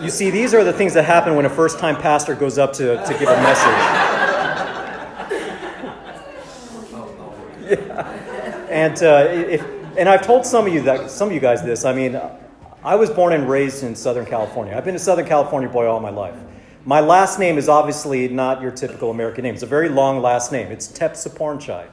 [0.00, 2.72] You see, these are the things that happen when a first time pastor goes up
[2.74, 3.66] to, to give a message.
[7.70, 8.66] yeah.
[8.68, 9.64] And, uh, if,
[9.96, 11.86] and I've told some of you that some of you guys this.
[11.86, 12.20] I mean,
[12.84, 14.76] I was born and raised in Southern California.
[14.76, 16.36] I've been a Southern California boy all my life.
[16.84, 19.54] My last name is obviously not your typical American name.
[19.54, 20.70] It's a very long last name.
[20.70, 21.86] It's Tepsapornchai.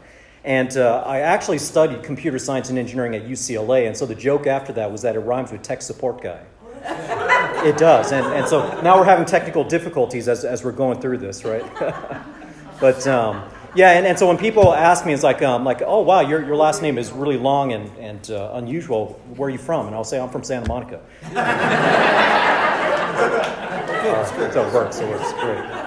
[0.44, 4.46] And uh, I actually studied computer science and engineering at UCLA, and so the joke
[4.46, 6.42] after that was that it rhymes with tech support guy.
[7.64, 11.18] it does, and, and so now we're having technical difficulties as, as we're going through
[11.18, 11.66] this, right?
[12.80, 13.44] but um,
[13.76, 16.46] yeah, and, and so when people ask me, it's like, um, like oh, wow, your,
[16.46, 19.20] your last name is really long and, and uh, unusual.
[19.36, 19.88] Where are you from?
[19.88, 21.02] And I'll say, I'm from Santa Monica.
[24.36, 24.54] good.
[24.54, 25.84] So it works, it works, great.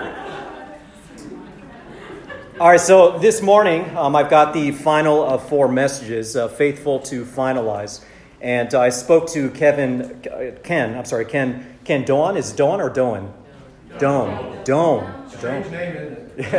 [2.58, 7.00] All right, so this morning um, I've got the final of four messages, uh, faithful
[7.00, 8.04] to finalize,
[8.46, 10.22] and I spoke to Kevin,
[10.62, 10.96] Ken.
[10.96, 11.78] I'm sorry, Ken.
[11.82, 13.34] Ken Doan is Dawn or Doan?
[13.98, 14.62] Doan.
[14.62, 15.28] Doan.
[15.28, 16.52] Strange name, isn't it?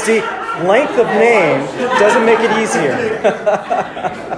[0.00, 0.20] See,
[0.66, 1.60] length of name
[2.00, 3.20] doesn't make it easier.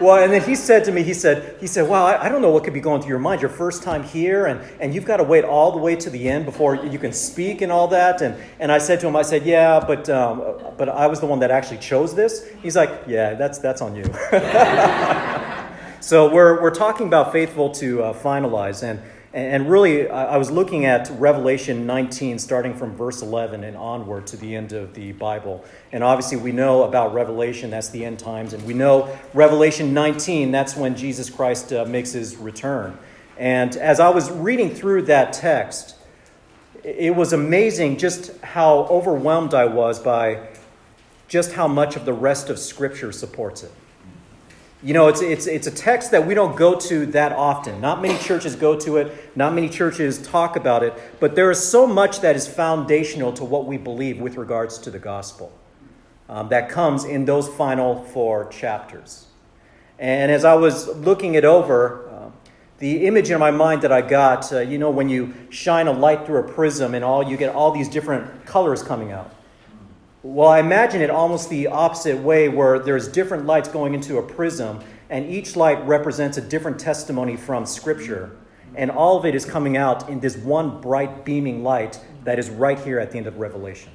[0.00, 2.40] Well, and then he said to me, he said, he said, wow, I, I, don't
[2.40, 3.42] know what could be going through your mind.
[3.42, 6.26] Your first time here, and, and you've got to wait all the way to the
[6.26, 8.22] end before you can speak and all that.
[8.22, 11.26] And, and I said to him, I said, yeah, but, um, but I was the
[11.26, 12.48] one that actually chose this.
[12.62, 14.04] He's like, yeah, that's, that's on you.
[16.00, 18.82] so we're, we're talking about faithful to uh, finalize.
[18.82, 19.02] And,
[19.32, 24.36] and really, I was looking at Revelation 19, starting from verse 11 and onward to
[24.36, 25.64] the end of the Bible.
[25.92, 28.54] And obviously, we know about Revelation, that's the end times.
[28.54, 32.98] And we know Revelation 19, that's when Jesus Christ uh, makes his return.
[33.38, 35.94] And as I was reading through that text,
[36.82, 40.48] it was amazing just how overwhelmed I was by
[41.28, 43.70] just how much of the rest of Scripture supports it.
[44.82, 47.82] You know, it's, it's, it's a text that we don't go to that often.
[47.82, 51.62] Not many churches go to it, not many churches talk about it, but there is
[51.62, 55.52] so much that is foundational to what we believe with regards to the gospel
[56.30, 59.26] um, that comes in those final four chapters.
[59.98, 62.30] And as I was looking it over, uh,
[62.78, 65.92] the image in my mind that I got, uh, you know, when you shine a
[65.92, 69.34] light through a prism and all, you get all these different colors coming out.
[70.22, 74.22] Well, I imagine it almost the opposite way, where there's different lights going into a
[74.22, 78.36] prism, and each light represents a different testimony from Scripture.
[78.74, 82.50] And all of it is coming out in this one bright, beaming light that is
[82.50, 83.92] right here at the end of Revelation.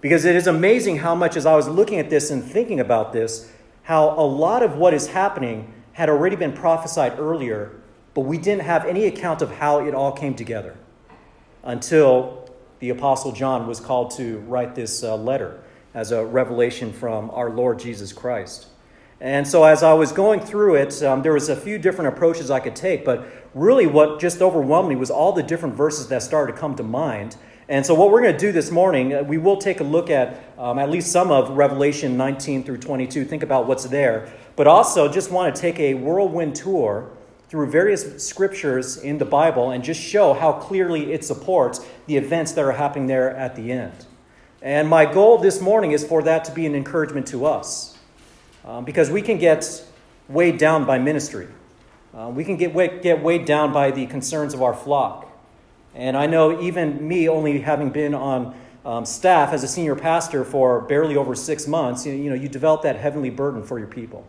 [0.00, 3.12] Because it is amazing how much, as I was looking at this and thinking about
[3.12, 3.52] this,
[3.82, 7.72] how a lot of what is happening had already been prophesied earlier,
[8.14, 10.78] but we didn't have any account of how it all came together
[11.62, 12.39] until
[12.80, 15.60] the Apostle John was called to write this uh, letter
[15.94, 18.66] as a revelation from our Lord Jesus Christ.
[19.20, 22.50] And so, as I was going through it, um, there was a few different approaches
[22.50, 26.22] I could take, but really, what just overwhelmed me was all the different verses that
[26.22, 27.36] started to come to mind.
[27.68, 30.08] And so, what we're going to do this morning, uh, we will take a look
[30.08, 34.66] at um, at least some of Revelation 19 through 22, think about what's there, but
[34.66, 37.10] also just want to take a whirlwind tour
[37.50, 42.52] through various scriptures in the Bible and just show how clearly it supports the events
[42.52, 44.06] that are happening there at the end.
[44.62, 47.98] And my goal this morning is for that to be an encouragement to us
[48.64, 49.84] um, because we can get
[50.28, 51.48] weighed down by ministry.
[52.16, 55.26] Uh, we can get, get weighed down by the concerns of our flock.
[55.92, 60.44] And I know even me, only having been on um, staff as a senior pastor
[60.44, 64.24] for barely over six months, you know, you develop that heavenly burden for your people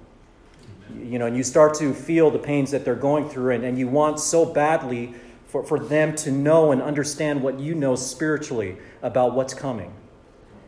[0.95, 3.77] you know, and you start to feel the pains that they're going through, and, and
[3.77, 5.13] you want so badly
[5.45, 9.93] for, for them to know and understand what you know spiritually about what's coming.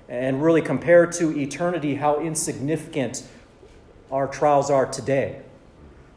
[0.09, 3.23] And really compare to eternity how insignificant
[4.11, 5.41] our trials are today.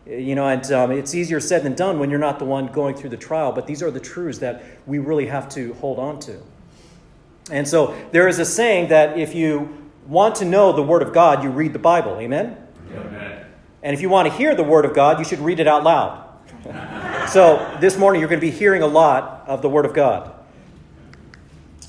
[0.06, 2.94] You know, and um, it's easier said than done when you're not the one going
[2.94, 6.20] through the trial, but these are the truths that we really have to hold on
[6.20, 6.40] to.
[7.50, 11.12] And so there is a saying that if you want to know the Word of
[11.12, 12.18] God, you read the Bible.
[12.18, 12.46] Amen?
[12.46, 12.65] Amen.
[13.86, 15.84] And if you want to hear the Word of God, you should read it out
[15.84, 16.28] loud.
[17.30, 20.34] so this morning, you're going to be hearing a lot of the Word of God.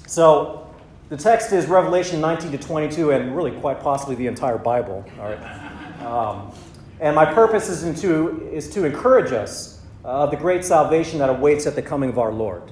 [0.06, 0.72] So
[1.10, 5.04] the text is Revelation 19 to 22, and really quite possibly the entire Bible.
[5.20, 6.04] All right.
[6.04, 6.52] Um,
[7.00, 11.32] and my purpose is to, is to encourage us uh, of the great salvation that
[11.32, 12.72] awaits at the coming of our Lord.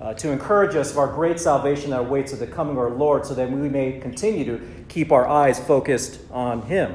[0.00, 2.90] Uh, to encourage us of our great salvation that awaits at the coming of our
[2.90, 6.94] Lord, so that we may continue to keep our eyes focused on Him.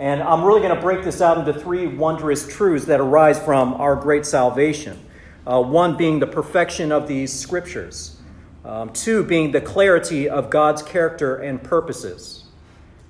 [0.00, 3.74] And I'm really going to break this out into three wondrous truths that arise from
[3.74, 4.98] our great salvation.
[5.46, 8.18] Uh, one being the perfection of these scriptures,
[8.64, 12.44] um, two being the clarity of God's character and purposes,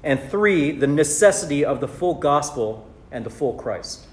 [0.03, 4.07] And three, the necessity of the full gospel and the full Christ.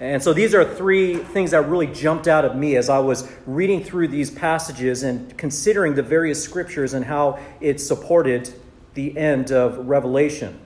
[0.00, 3.30] And so these are three things that really jumped out at me as I was
[3.46, 8.52] reading through these passages and considering the various scriptures and how it supported
[8.94, 10.58] the end of Revelation.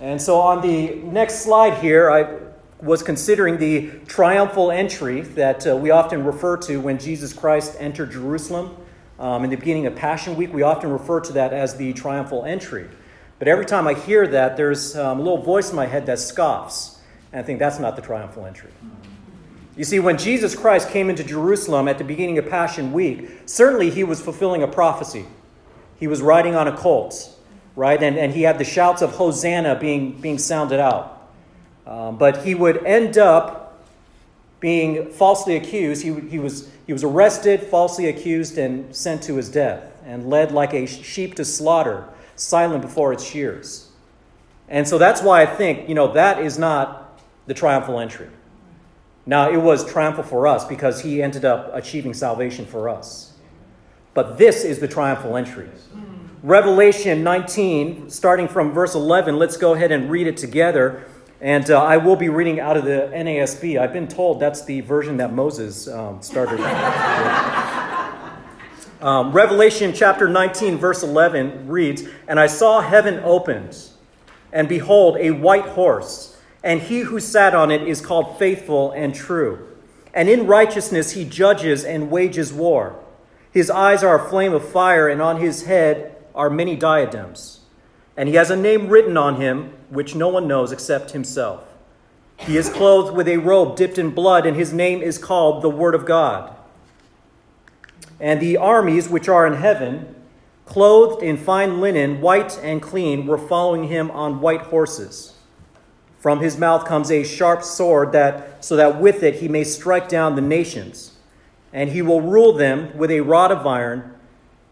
[0.00, 2.38] And so on the next slide here, I
[2.84, 8.10] was considering the triumphal entry that uh, we often refer to when Jesus Christ entered
[8.10, 8.76] Jerusalem.
[9.18, 12.44] Um, in the beginning of Passion Week, we often refer to that as the triumphal
[12.44, 12.88] entry.
[13.38, 16.18] But every time I hear that, there's um, a little voice in my head that
[16.18, 16.98] scoffs.
[17.32, 18.70] And I think that's not the triumphal entry.
[19.76, 23.90] You see, when Jesus Christ came into Jerusalem at the beginning of Passion Week, certainly
[23.90, 25.26] he was fulfilling a prophecy.
[25.98, 27.33] He was riding on a colt,
[27.76, 28.02] right?
[28.02, 31.30] And, and he had the shouts of Hosanna being, being sounded out.
[31.86, 33.84] Um, but he would end up
[34.60, 36.02] being falsely accused.
[36.02, 40.52] He, he, was, he was arrested, falsely accused, and sent to his death, and led
[40.52, 43.90] like a sheep to slaughter, silent before its shears.
[44.68, 48.30] And so that's why I think, you know, that is not the triumphal entry.
[49.26, 53.34] Now, it was triumphal for us because he ended up achieving salvation for us.
[54.14, 55.68] But this is the triumphal entry.
[56.44, 61.06] Revelation 19, starting from verse 11, let's go ahead and read it together.
[61.40, 63.80] And uh, I will be reading out of the NASB.
[63.80, 66.60] I've been told that's the version that Moses um, started.
[69.00, 73.78] um, Revelation chapter 19, verse 11 reads And I saw heaven opened,
[74.52, 79.14] and behold, a white horse, and he who sat on it is called faithful and
[79.14, 79.66] true.
[80.12, 83.02] And in righteousness he judges and wages war.
[83.50, 87.60] His eyes are a flame of fire, and on his head are many diadems.
[88.16, 91.64] And he has a name written on him which no one knows except himself.
[92.36, 95.70] He is clothed with a robe dipped in blood, and his name is called the
[95.70, 96.54] Word of God.
[98.20, 100.14] And the armies which are in heaven,
[100.66, 105.34] clothed in fine linen, white and clean, were following him on white horses.
[106.18, 110.08] From his mouth comes a sharp sword, that, so that with it he may strike
[110.08, 111.12] down the nations.
[111.72, 114.14] And he will rule them with a rod of iron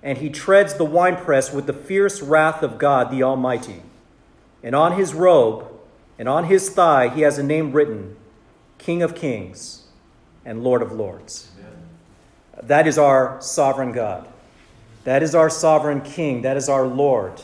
[0.02, 3.82] and he treads the winepress with the fierce wrath of God the Almighty.
[4.62, 5.66] And on his robe
[6.18, 8.16] and on his thigh he has a name written
[8.78, 9.84] King of Kings
[10.44, 11.50] and Lord of Lords.
[11.58, 11.76] Amen.
[12.62, 14.28] That is our sovereign God.
[15.04, 16.42] That is our sovereign King.
[16.42, 17.40] That is our Lord,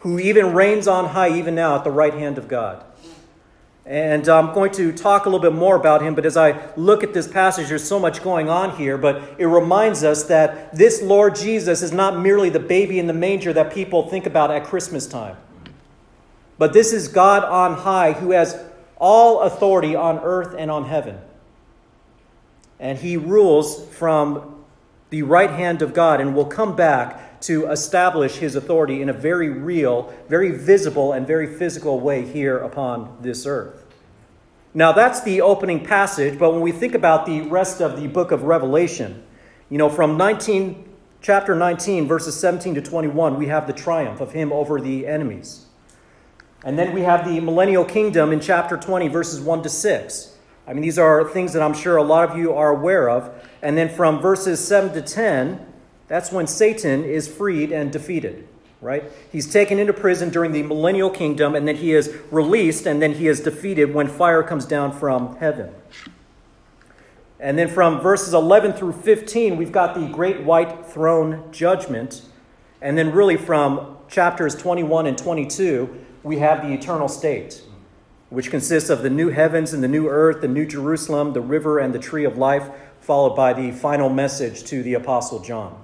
[0.00, 2.84] who even reigns on high, even now, at the right hand of God.
[3.90, 6.72] And uh, I'm going to talk a little bit more about him, but as I
[6.76, 8.96] look at this passage, there's so much going on here.
[8.96, 13.12] But it reminds us that this Lord Jesus is not merely the baby in the
[13.12, 15.36] manger that people think about at Christmas time.
[16.56, 18.62] But this is God on high who has
[18.96, 21.18] all authority on earth and on heaven.
[22.78, 24.62] And he rules from
[25.08, 29.12] the right hand of God and will come back to establish his authority in a
[29.12, 33.84] very real, very visible, and very physical way here upon this earth.
[34.72, 38.30] Now, that's the opening passage, but when we think about the rest of the book
[38.30, 39.22] of Revelation,
[39.68, 40.88] you know, from 19,
[41.20, 45.66] chapter 19, verses 17 to 21, we have the triumph of him over the enemies.
[46.64, 50.36] And then we have the millennial kingdom in chapter 20, verses 1 to 6.
[50.66, 53.32] I mean, these are things that I'm sure a lot of you are aware of.
[53.62, 55.66] And then from verses 7 to 10,
[56.10, 58.46] that's when Satan is freed and defeated
[58.80, 59.04] right?
[59.30, 63.12] He's taken into prison during the millennial kingdom, and then he is released, and then
[63.12, 65.74] he is defeated when fire comes down from heaven.
[67.38, 72.22] And then from verses 11 through 15, we've got the great white throne judgment.
[72.82, 77.62] And then, really, from chapters 21 and 22, we have the eternal state,
[78.28, 81.78] which consists of the new heavens and the new earth, the new Jerusalem, the river,
[81.78, 82.68] and the tree of life,
[83.00, 85.78] followed by the final message to the Apostle John.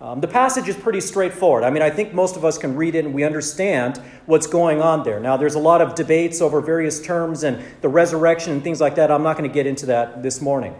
[0.00, 1.64] Um, the passage is pretty straightforward.
[1.64, 4.80] I mean, I think most of us can read it and we understand what's going
[4.80, 5.18] on there.
[5.18, 8.94] Now, there's a lot of debates over various terms and the resurrection and things like
[8.94, 9.10] that.
[9.10, 10.76] I'm not going to get into that this morning.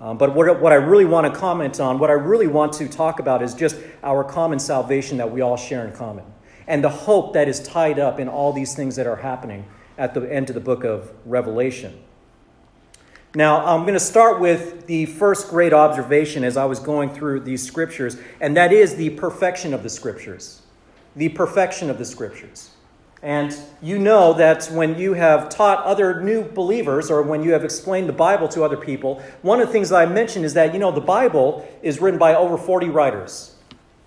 [0.00, 2.88] Um, but what, what I really want to comment on, what I really want to
[2.88, 6.24] talk about is just our common salvation that we all share in common
[6.66, 9.64] and the hope that is tied up in all these things that are happening
[9.96, 12.02] at the end of the book of Revelation.
[13.36, 17.40] Now, I'm going to start with the first great observation as I was going through
[17.40, 20.62] these scriptures, and that is the perfection of the scriptures.
[21.16, 22.70] The perfection of the scriptures.
[23.22, 27.62] And you know that when you have taught other new believers or when you have
[27.62, 30.72] explained the Bible to other people, one of the things that I mentioned is that,
[30.72, 33.54] you know, the Bible is written by over 40 writers.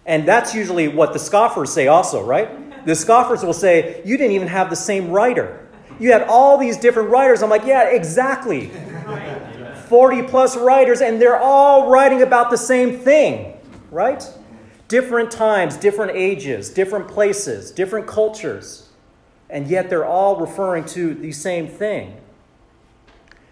[0.08, 2.84] And that's usually what the scoffers say, also, right?
[2.84, 5.68] The scoffers will say, You didn't even have the same writer.
[6.00, 7.44] You had all these different writers.
[7.44, 8.72] I'm like, Yeah, exactly.
[9.90, 13.60] 40 plus writers, and they're all writing about the same thing,
[13.92, 14.24] right?
[14.90, 18.90] different times, different ages, different places, different cultures,
[19.50, 22.18] and yet they're all referring to the same thing.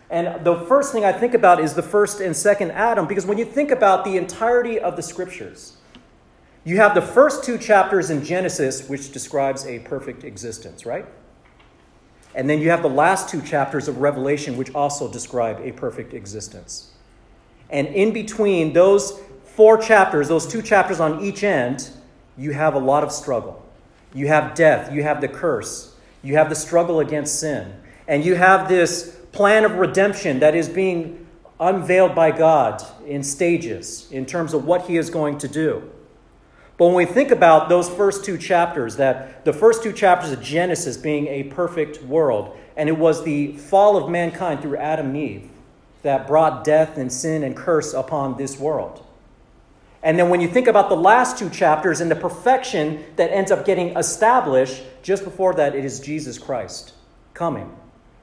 [0.09, 3.37] And the first thing I think about is the first and second Adam, because when
[3.37, 5.77] you think about the entirety of the scriptures,
[6.63, 11.05] you have the first two chapters in Genesis, which describes a perfect existence, right?
[12.37, 16.13] And then you have the last two chapters of Revelation, which also describe a perfect
[16.13, 16.91] existence.
[17.71, 21.89] And in between those four chapters, those two chapters on each end,
[22.37, 23.65] you have a lot of struggle.
[24.13, 27.73] You have death, you have the curse, you have the struggle against sin,
[28.07, 31.25] and you have this plan of redemption that is being
[31.59, 35.89] unveiled by God in stages in terms of what He is going to do.
[36.77, 40.41] But when we think about those first two chapters, that the first two chapters of
[40.41, 45.17] Genesis being a perfect world, and it was the fall of mankind through Adam and
[45.17, 45.49] Eve
[46.03, 49.03] that brought death and sin and curse upon this world.
[50.03, 53.49] And then when you think about the last two chapters and the perfection that ends
[53.49, 56.93] up getting established, just before that, it is Jesus Christ
[57.33, 57.75] coming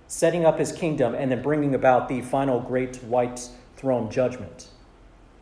[0.07, 4.69] setting up his kingdom, and then bringing about the final great white throne judgment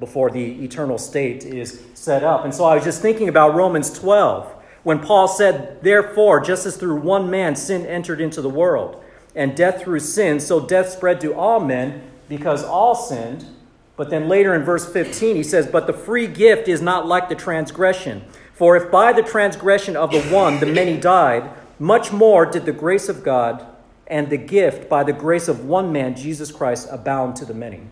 [0.02, 2.44] before the eternal state is set up.
[2.44, 6.76] And so I was just thinking about Romans 12 when Paul said, Therefore, just as
[6.76, 9.00] through one man sin entered into the world,
[9.36, 13.46] and death through sin, so death spread to all men because all sinned.
[13.96, 17.28] But then later in verse 15, he says, But the free gift is not like
[17.28, 18.24] the transgression.
[18.54, 22.72] For if by the transgression of the one the many died, much more did the
[22.72, 23.64] grace of God
[24.08, 27.82] and the gift by the grace of one man, Jesus Christ, abound to the many.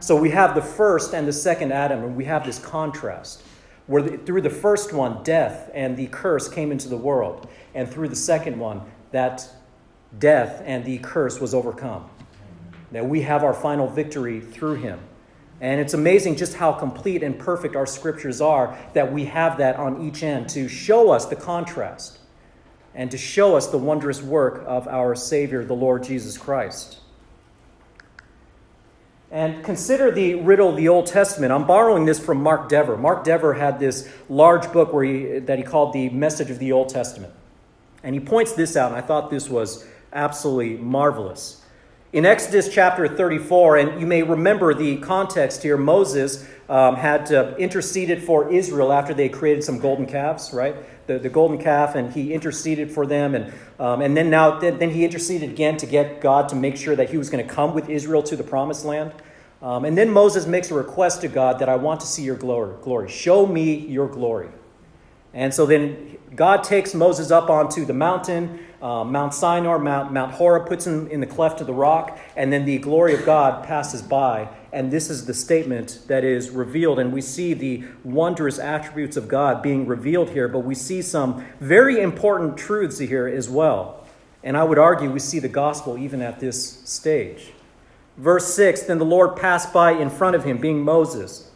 [0.00, 3.42] So we have the first and the second Adam, and we have this contrast
[3.86, 7.88] where the, through the first one, death and the curse came into the world, and
[7.88, 9.48] through the second one, that
[10.18, 12.08] death and the curse was overcome.
[12.92, 15.00] That we have our final victory through him.
[15.60, 19.76] And it's amazing just how complete and perfect our scriptures are that we have that
[19.76, 22.18] on each end to show us the contrast
[22.94, 26.98] and to show us the wondrous work of our Savior, the Lord Jesus Christ.
[29.30, 31.52] And consider the riddle of the Old Testament.
[31.52, 32.96] I'm borrowing this from Mark Dever.
[32.96, 36.70] Mark Dever had this large book where he, that he called The Message of the
[36.72, 37.32] Old Testament.
[38.04, 41.64] And he points this out, and I thought this was absolutely marvelous.
[42.12, 47.54] In Exodus chapter 34, and you may remember the context here, Moses um, had uh,
[47.58, 50.76] interceded for Israel after they created some golden calves, right?
[51.06, 53.34] The, the golden calf, and he interceded for them.
[53.34, 56.96] And, um, and then now, then, he interceded again to get God to make sure
[56.96, 59.12] that he was going to come with Israel to the promised land.
[59.62, 62.36] Um, and then Moses makes a request to God that I want to see your
[62.36, 62.74] glory.
[62.82, 63.08] glory.
[63.08, 64.48] Show me your glory.
[65.32, 70.32] And so then God takes Moses up onto the mountain, uh, Mount Sinai, Mount, Mount
[70.32, 73.64] Horeb, puts him in the cleft of the rock, and then the glory of God
[73.64, 74.48] passes by.
[74.72, 76.98] And this is the statement that is revealed.
[76.98, 81.44] And we see the wondrous attributes of God being revealed here, but we see some
[81.60, 84.06] very important truths here as well.
[84.42, 87.52] And I would argue we see the gospel even at this stage.
[88.16, 91.50] Verse 6 Then the Lord passed by in front of him, being Moses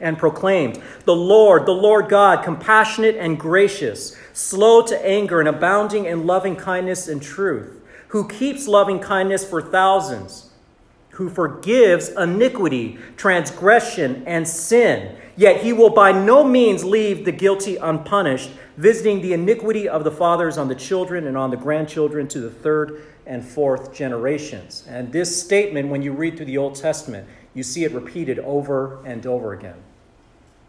[0.00, 6.04] and proclaimed, The Lord, the Lord God, compassionate and gracious, slow to anger and abounding
[6.04, 10.47] in loving kindness and truth, who keeps loving kindness for thousands,
[11.18, 15.16] who forgives iniquity, transgression, and sin.
[15.34, 20.12] Yet he will by no means leave the guilty unpunished, visiting the iniquity of the
[20.12, 24.86] fathers on the children and on the grandchildren to the third and fourth generations.
[24.88, 29.04] And this statement, when you read through the Old Testament, you see it repeated over
[29.04, 29.74] and over again.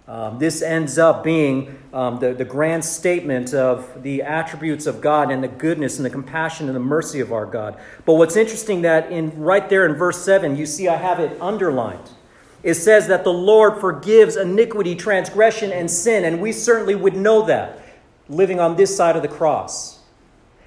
[0.10, 5.30] Um, this ends up being um, the, the grand statement of the attributes of God
[5.30, 7.78] and the goodness and the compassion and the mercy of our God.
[8.06, 11.40] But what's interesting that in right there in verse 7, you see I have it
[11.40, 12.10] underlined.
[12.64, 17.46] It says that the Lord forgives iniquity, transgression, and sin, and we certainly would know
[17.46, 17.80] that
[18.28, 20.00] living on this side of the cross.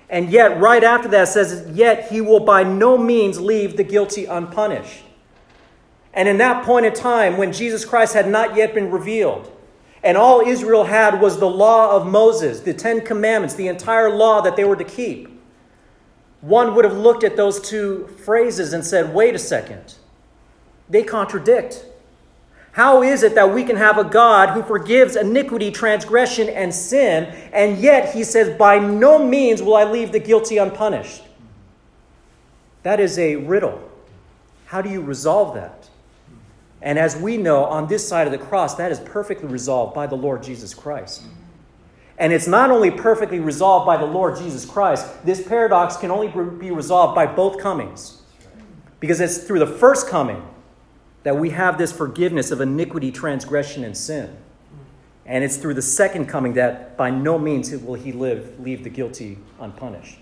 [0.08, 4.24] And yet, right after that, says, Yet he will by no means leave the guilty
[4.24, 5.02] unpunished.
[6.14, 9.50] And in that point in time, when Jesus Christ had not yet been revealed,
[10.02, 14.40] and all Israel had was the law of Moses, the Ten Commandments, the entire law
[14.40, 15.28] that they were to keep,
[16.40, 19.94] one would have looked at those two phrases and said, wait a second,
[20.88, 21.86] they contradict.
[22.72, 27.24] How is it that we can have a God who forgives iniquity, transgression, and sin,
[27.52, 31.22] and yet he says, By no means will I leave the guilty unpunished?
[32.82, 33.90] That is a riddle.
[34.64, 35.81] How do you resolve that?
[36.82, 40.06] And as we know, on this side of the cross, that is perfectly resolved by
[40.06, 41.22] the Lord Jesus Christ.
[42.18, 46.28] And it's not only perfectly resolved by the Lord Jesus Christ, this paradox can only
[46.58, 48.22] be resolved by both comings.
[49.00, 50.46] Because it's through the first coming
[51.22, 54.36] that we have this forgiveness of iniquity, transgression, and sin.
[55.24, 58.90] And it's through the second coming that by no means will he live, leave the
[58.90, 60.18] guilty unpunished.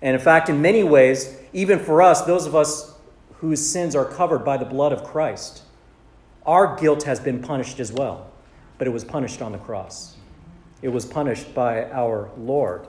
[0.00, 2.95] And in fact, in many ways, even for us, those of us
[3.38, 5.62] whose sins are covered by the blood of Christ,
[6.44, 8.30] our guilt has been punished as well,
[8.78, 10.16] but it was punished on the cross.
[10.82, 12.86] It was punished by our Lord.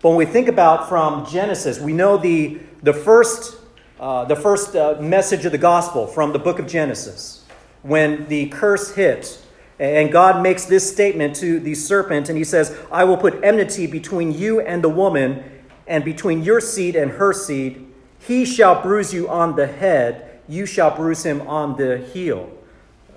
[0.00, 3.56] But when we think about from Genesis, we know the, the first,
[3.98, 7.44] uh, the first uh, message of the gospel from the book of Genesis.
[7.82, 9.42] When the curse hit,
[9.80, 13.86] and God makes this statement to the serpent, and he says, I will put enmity
[13.86, 15.42] between you and the woman,
[15.86, 17.87] and between your seed and her seed.
[18.20, 22.50] He shall bruise you on the head, you shall bruise him on the heel.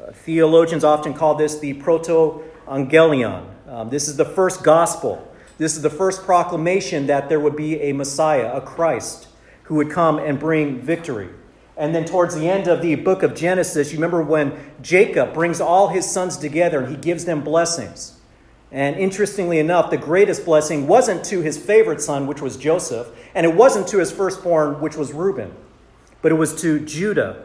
[0.02, 3.46] Uh, theologians often call this the proto evangelion.
[3.68, 5.28] Um, this is the first gospel.
[5.58, 9.28] This is the first proclamation that there would be a Messiah, a Christ,
[9.64, 11.30] who would come and bring victory.
[11.78, 15.62] And then towards the end of the book of Genesis, you remember when Jacob brings
[15.62, 18.21] all his sons together and he gives them blessings.
[18.72, 23.46] And interestingly enough, the greatest blessing wasn't to his favorite son, which was Joseph, and
[23.46, 25.54] it wasn't to his firstborn, which was Reuben,
[26.22, 27.44] but it was to Judah.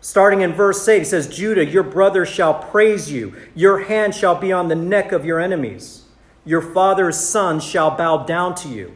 [0.00, 4.36] Starting in verse 8, he says, Judah, your brother shall praise you, your hand shall
[4.36, 6.04] be on the neck of your enemies,
[6.44, 8.94] your father's son shall bow down to you.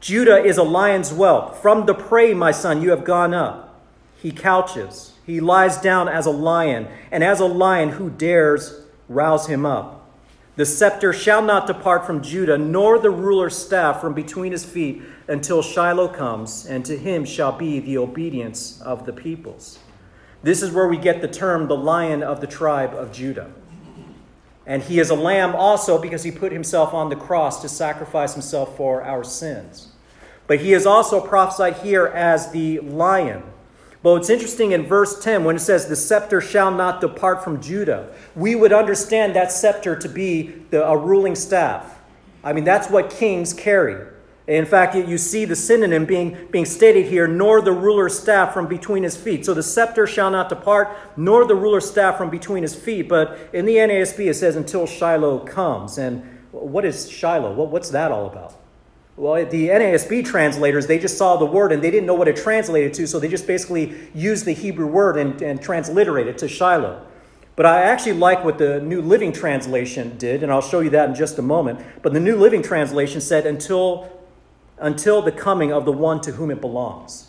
[0.00, 1.56] Judah is a lion's whelp.
[1.56, 3.82] From the prey, my son, you have gone up.
[4.20, 5.14] He couches.
[5.26, 10.03] He lies down as a lion, and as a lion who dares rouse him up.
[10.56, 15.02] The scepter shall not depart from Judah, nor the ruler's staff from between his feet,
[15.26, 19.80] until Shiloh comes, and to him shall be the obedience of the peoples.
[20.44, 23.50] This is where we get the term the lion of the tribe of Judah.
[24.66, 28.34] And he is a lamb also because he put himself on the cross to sacrifice
[28.34, 29.88] himself for our sins.
[30.46, 33.42] But he is also prophesied here as the lion
[34.04, 37.62] but it's interesting in verse 10 when it says, The scepter shall not depart from
[37.62, 38.14] Judah.
[38.36, 42.02] We would understand that scepter to be the, a ruling staff.
[42.44, 44.06] I mean, that's what kings carry.
[44.46, 48.68] In fact, you see the synonym being, being stated here, nor the ruler's staff from
[48.68, 49.46] between his feet.
[49.46, 53.08] So the scepter shall not depart, nor the ruler's staff from between his feet.
[53.08, 55.96] But in the NASB, it says, until Shiloh comes.
[55.96, 57.54] And what is Shiloh?
[57.54, 58.54] What, what's that all about?
[59.16, 62.36] Well, the NASB translators, they just saw the word and they didn't know what it
[62.36, 66.48] translated to, so they just basically used the Hebrew word and, and transliterated it to
[66.48, 67.06] Shiloh.
[67.54, 71.08] But I actually like what the New Living Translation did, and I'll show you that
[71.08, 71.78] in just a moment.
[72.02, 74.10] But the New Living Translation said, until,
[74.78, 77.28] until the coming of the one to whom it belongs.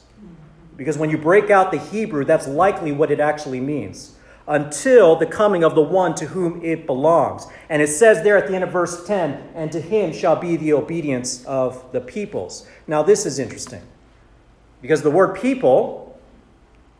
[0.75, 4.14] Because when you break out the Hebrew, that's likely what it actually means
[4.47, 7.47] until the coming of the one to whom it belongs.
[7.69, 10.55] And it says there at the end of verse 10, and to him shall be
[10.55, 12.67] the obedience of the peoples.
[12.87, 13.81] Now, this is interesting
[14.81, 16.19] because the word people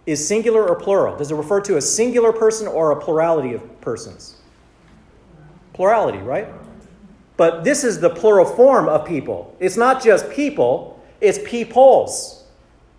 [0.06, 1.18] is singular or plural.
[1.18, 4.38] Does it refer to a singular person or a plurality of persons?
[5.74, 6.48] Plurality, right?
[7.38, 9.56] But this is the plural form of people.
[9.60, 12.46] It's not just people, it's peoples.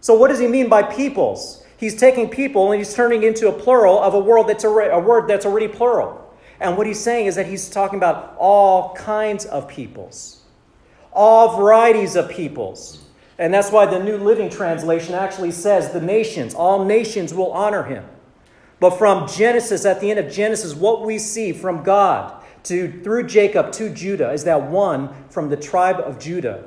[0.00, 1.64] So, what does he mean by peoples?
[1.76, 4.98] He's taking people and he's turning into a plural of a world that's already, a
[4.98, 6.22] word that's already plural.
[6.58, 10.42] And what he's saying is that he's talking about all kinds of peoples,
[11.12, 13.04] all varieties of peoples.
[13.38, 17.82] And that's why the New Living Translation actually says the nations, all nations will honor
[17.82, 18.04] him.
[18.80, 23.26] But from Genesis, at the end of Genesis, what we see from God to through
[23.26, 26.64] Jacob to Judah is that one from the tribe of Judah,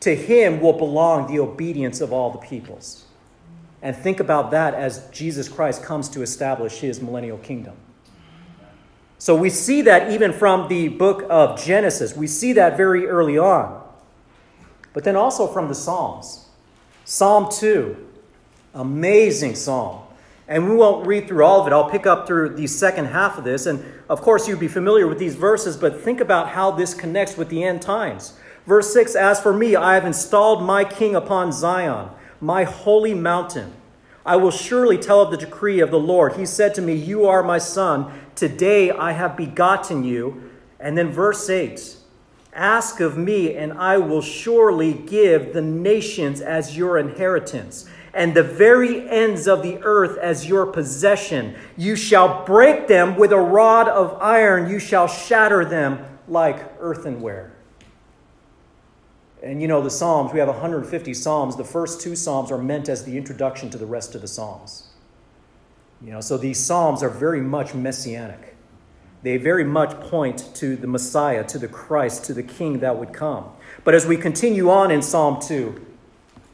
[0.00, 3.04] to him will belong the obedience of all the peoples.
[3.82, 7.76] And think about that as Jesus Christ comes to establish his millennial kingdom.
[9.18, 12.16] So we see that even from the book of Genesis.
[12.16, 13.84] We see that very early on.
[14.92, 16.46] But then also from the Psalms.
[17.04, 17.96] Psalm 2,
[18.74, 20.02] amazing psalm.
[20.46, 21.72] And we won't read through all of it.
[21.72, 23.66] I'll pick up through the second half of this.
[23.66, 27.36] And of course, you'd be familiar with these verses, but think about how this connects
[27.36, 28.34] with the end times.
[28.66, 32.10] Verse 6 As for me, I have installed my king upon Zion
[32.40, 33.72] my holy mountain.
[34.24, 36.34] I will surely tell of the decree of the Lord.
[36.34, 38.12] He said to me, You are my son.
[38.34, 40.50] Today I have begotten you.
[40.78, 41.96] And then verse 8
[42.52, 48.42] Ask of me, and I will surely give the nations as your inheritance, and the
[48.42, 51.54] very ends of the earth as your possession.
[51.76, 57.52] You shall break them with a rod of iron, you shall shatter them like earthenware.
[59.48, 61.56] And you know, the Psalms, we have 150 Psalms.
[61.56, 64.88] The first two Psalms are meant as the introduction to the rest of the Psalms.
[66.02, 68.54] You know, so these Psalms are very much messianic.
[69.22, 73.14] They very much point to the Messiah, to the Christ, to the King that would
[73.14, 73.46] come.
[73.84, 75.86] But as we continue on in Psalm 2,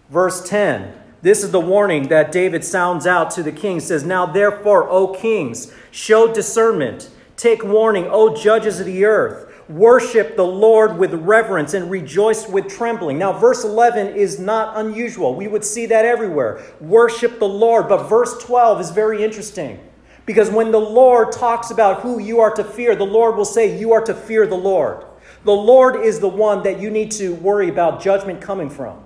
[0.09, 3.81] verse 10, this is the warning that David sounds out to the king.
[3.81, 9.54] says, Now therefore, O kings, show discernment Take warning, O judges of the earth.
[9.69, 13.19] Worship the Lord with reverence and rejoice with trembling.
[13.19, 15.35] Now, verse 11 is not unusual.
[15.35, 16.63] We would see that everywhere.
[16.81, 17.89] Worship the Lord.
[17.89, 19.81] But verse 12 is very interesting
[20.27, 23.79] because when the Lord talks about who you are to fear, the Lord will say,
[23.79, 25.05] You are to fear the Lord.
[25.45, 29.01] The Lord is the one that you need to worry about judgment coming from.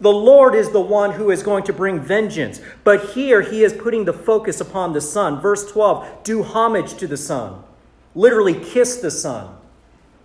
[0.00, 2.60] The Lord is the one who is going to bring vengeance.
[2.84, 5.40] But here he is putting the focus upon the Son.
[5.40, 7.62] Verse 12 do homage to the Son.
[8.14, 9.56] Literally, kiss the Son.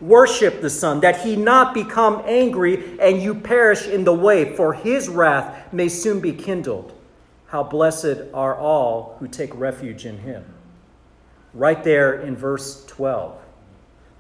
[0.02, 4.74] Worship the Son, that he not become angry and you perish in the way, for
[4.74, 6.94] his wrath may soon be kindled.
[7.48, 10.44] How blessed are all who take refuge in him.
[11.54, 13.38] Right there in verse 12,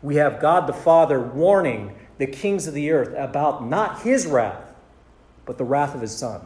[0.01, 4.71] we have God the Father warning the kings of the earth about not his wrath
[5.45, 6.41] but the wrath of his Son.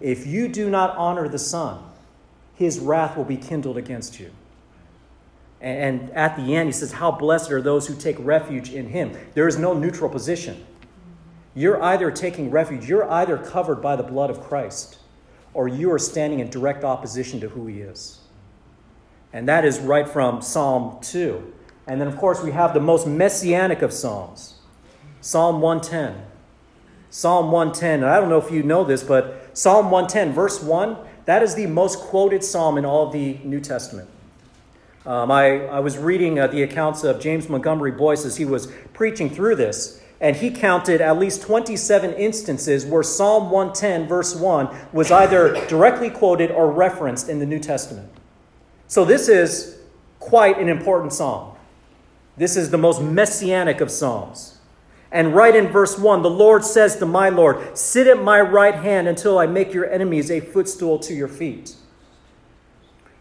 [0.00, 1.82] If you do not honor the Son,
[2.54, 4.30] his wrath will be kindled against you.
[5.60, 9.16] And at the end, he says, How blessed are those who take refuge in him.
[9.34, 10.64] There is no neutral position.
[11.54, 14.98] You're either taking refuge, you're either covered by the blood of Christ,
[15.52, 18.20] or you are standing in direct opposition to who he is.
[19.32, 21.52] And that is right from Psalm 2.
[21.86, 24.60] And then, of course, we have the most messianic of Psalms,
[25.20, 26.26] Psalm 110.
[27.10, 28.04] Psalm 110.
[28.04, 31.66] I don't know if you know this, but Psalm 110, verse 1, that is the
[31.66, 34.08] most quoted psalm in all the New Testament.
[35.06, 38.70] Um, I, I was reading uh, the accounts of James Montgomery Boice as he was
[38.92, 44.68] preaching through this, and he counted at least 27 instances where Psalm 110, verse 1,
[44.92, 48.10] was either directly quoted or referenced in the New Testament.
[48.88, 49.78] So this is
[50.18, 51.56] quite an important psalm.
[52.36, 54.58] This is the most messianic of psalms.
[55.10, 58.74] And right in verse 1, the Lord says to my Lord, Sit at my right
[58.74, 61.74] hand until I make your enemies a footstool to your feet.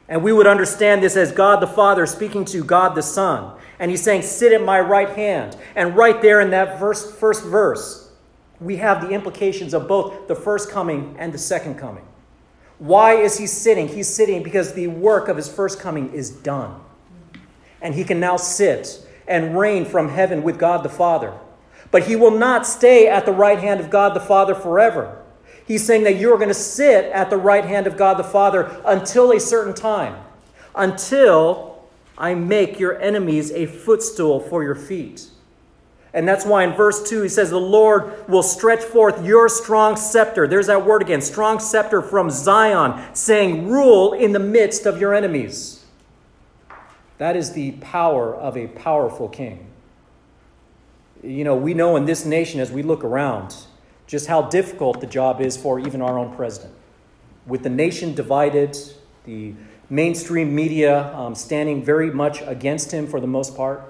[0.09, 3.55] And we would understand this as God the Father speaking to God the Son.
[3.77, 5.55] And he's saying, Sit at my right hand.
[5.75, 8.11] And right there in that verse, first verse,
[8.59, 12.05] we have the implications of both the first coming and the second coming.
[12.79, 13.87] Why is he sitting?
[13.87, 16.81] He's sitting because the work of his first coming is done.
[17.81, 21.33] And he can now sit and reign from heaven with God the Father.
[21.91, 25.23] But he will not stay at the right hand of God the Father forever.
[25.69, 28.81] He's saying that you're going to sit at the right hand of God the Father
[28.83, 30.21] until a certain time,
[30.75, 35.27] until I make your enemies a footstool for your feet.
[36.11, 39.95] And that's why in verse 2 he says, The Lord will stretch forth your strong
[39.95, 40.47] scepter.
[40.47, 45.13] There's that word again strong scepter from Zion, saying, Rule in the midst of your
[45.13, 45.85] enemies.
[47.19, 49.69] That is the power of a powerful king
[51.23, 53.55] you know, we know in this nation as we look around
[54.09, 56.73] just how difficult the job is for even our own president.
[57.45, 58.75] With the nation divided,
[59.23, 59.53] the
[59.87, 63.81] mainstream media um, standing very much against him for the most part,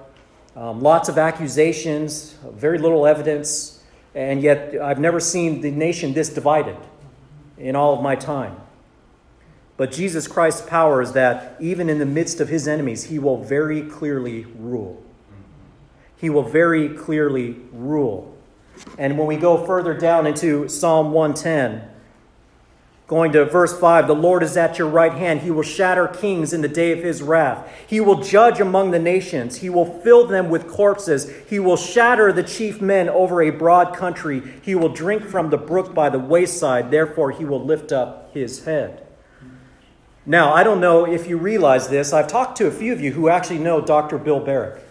[0.54, 3.82] um, lots of accusations, very little evidence,
[4.14, 6.76] and yet I've never seen the nation this divided
[7.56, 8.60] in all of my time.
[9.78, 13.42] But Jesus Christ's power is that even in the midst of his enemies, he will
[13.42, 15.02] very clearly rule
[16.20, 18.29] he will very clearly rule.
[18.98, 21.88] And when we go further down into Psalm 110,
[23.06, 25.40] going to verse 5 The Lord is at your right hand.
[25.40, 27.68] He will shatter kings in the day of his wrath.
[27.86, 29.56] He will judge among the nations.
[29.56, 31.30] He will fill them with corpses.
[31.48, 34.42] He will shatter the chief men over a broad country.
[34.62, 36.90] He will drink from the brook by the wayside.
[36.90, 39.06] Therefore, he will lift up his head.
[40.26, 42.12] Now, I don't know if you realize this.
[42.12, 44.18] I've talked to a few of you who actually know Dr.
[44.18, 44.84] Bill Barrick.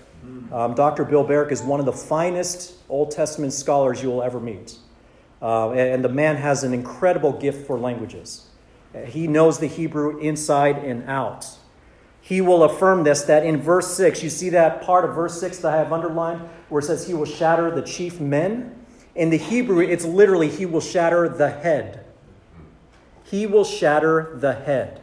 [0.51, 1.05] Um, Dr.
[1.05, 4.77] Bill Barrick is one of the finest Old Testament scholars you will ever meet.
[5.41, 8.47] Uh, and the man has an incredible gift for languages.
[9.05, 11.47] He knows the Hebrew inside and out.
[12.21, 15.59] He will affirm this that in verse 6, you see that part of verse 6
[15.59, 18.75] that I have underlined where it says, He will shatter the chief men?
[19.15, 22.05] In the Hebrew, it's literally, He will shatter the head.
[23.23, 25.01] He will shatter the head.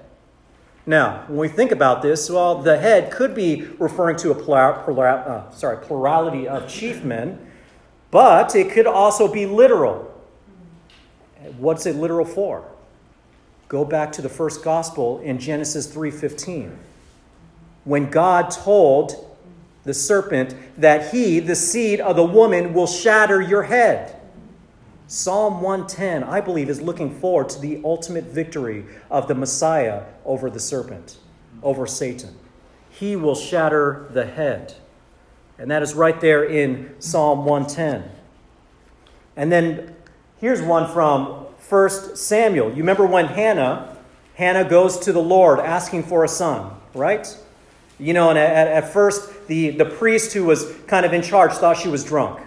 [0.86, 4.84] Now, when we think about this, well, the head could be referring to a plural,
[4.84, 7.50] plural, uh, sorry, plurality of chief men,
[8.12, 10.12] but it could also be literal.
[11.58, 12.64] What's it literal for?
[13.68, 16.78] Go back to the first gospel in Genesis 3:15.
[17.84, 19.26] When God told
[19.82, 24.14] the serpent that he, the seed of the woman, will shatter your head.
[25.08, 30.50] Psalm 110, I believe, is looking forward to the ultimate victory of the Messiah over
[30.50, 31.18] the serpent,
[31.62, 32.34] over Satan.
[32.90, 34.74] He will shatter the head.
[35.58, 38.10] And that is right there in Psalm 110.
[39.36, 39.94] And then
[40.38, 42.70] here's one from 1 Samuel.
[42.70, 43.96] You remember when Hannah,
[44.34, 47.26] Hannah goes to the Lord asking for a son, right?
[47.98, 51.52] You know, and at, at first, the, the priest who was kind of in charge
[51.52, 52.40] thought she was drunk.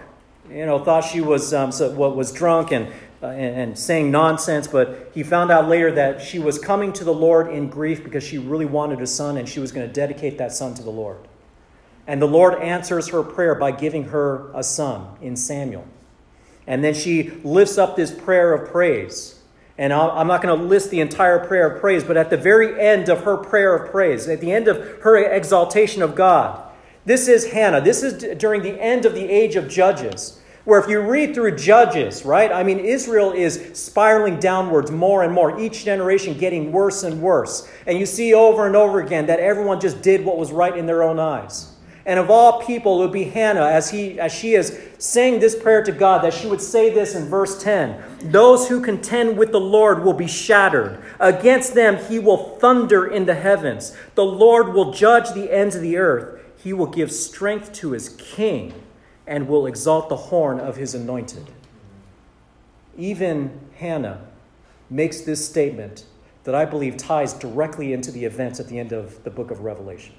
[0.50, 2.88] You know, thought she was, um, so, what, was drunk and,
[3.22, 7.04] uh, and, and saying nonsense, but he found out later that she was coming to
[7.04, 9.92] the Lord in grief because she really wanted a son and she was going to
[9.92, 11.18] dedicate that son to the Lord.
[12.06, 15.86] And the Lord answers her prayer by giving her a son in Samuel.
[16.66, 19.40] And then she lifts up this prayer of praise.
[19.78, 22.78] And I'm not going to list the entire prayer of praise, but at the very
[22.80, 26.70] end of her prayer of praise, at the end of her exaltation of God,
[27.04, 27.80] this is Hannah.
[27.80, 31.56] This is during the end of the age of Judges, where if you read through
[31.56, 37.02] Judges, right, I mean, Israel is spiraling downwards more and more, each generation getting worse
[37.02, 37.68] and worse.
[37.86, 40.86] And you see over and over again that everyone just did what was right in
[40.86, 41.72] their own eyes.
[42.06, 45.54] And of all people, it would be Hannah, as, he, as she is saying this
[45.54, 49.52] prayer to God, that she would say this in verse 10 Those who contend with
[49.52, 51.02] the Lord will be shattered.
[51.18, 53.96] Against them he will thunder in the heavens.
[54.14, 56.42] The Lord will judge the ends of the earth.
[56.56, 58.74] He will give strength to his king
[59.30, 61.48] and will exalt the horn of his anointed.
[62.98, 64.26] Even Hannah
[64.90, 66.04] makes this statement
[66.42, 69.60] that I believe ties directly into the events at the end of the book of
[69.60, 70.16] Revelation.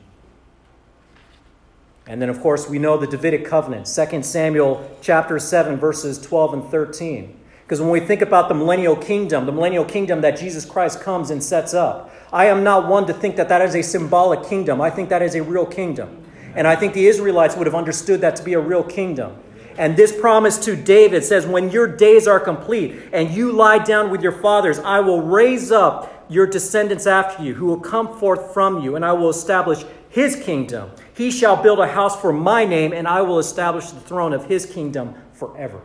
[2.07, 6.53] And then, of course, we know the Davidic covenant, 2 Samuel chapter 7, verses 12
[6.53, 7.37] and 13.
[7.63, 11.31] Because when we think about the millennial kingdom, the millennial kingdom that Jesus Christ comes
[11.31, 14.79] and sets up, I am not one to think that that is a symbolic kingdom.
[14.79, 16.20] I think that is a real kingdom.
[16.55, 19.35] And I think the Israelites would have understood that to be a real kingdom.
[19.77, 24.11] And this promise to David says, When your days are complete and you lie down
[24.11, 28.53] with your fathers, I will raise up your descendants after you, who will come forth
[28.53, 30.91] from you, and I will establish his kingdom.
[31.13, 34.45] He shall build a house for my name, and I will establish the throne of
[34.45, 35.81] his kingdom forever.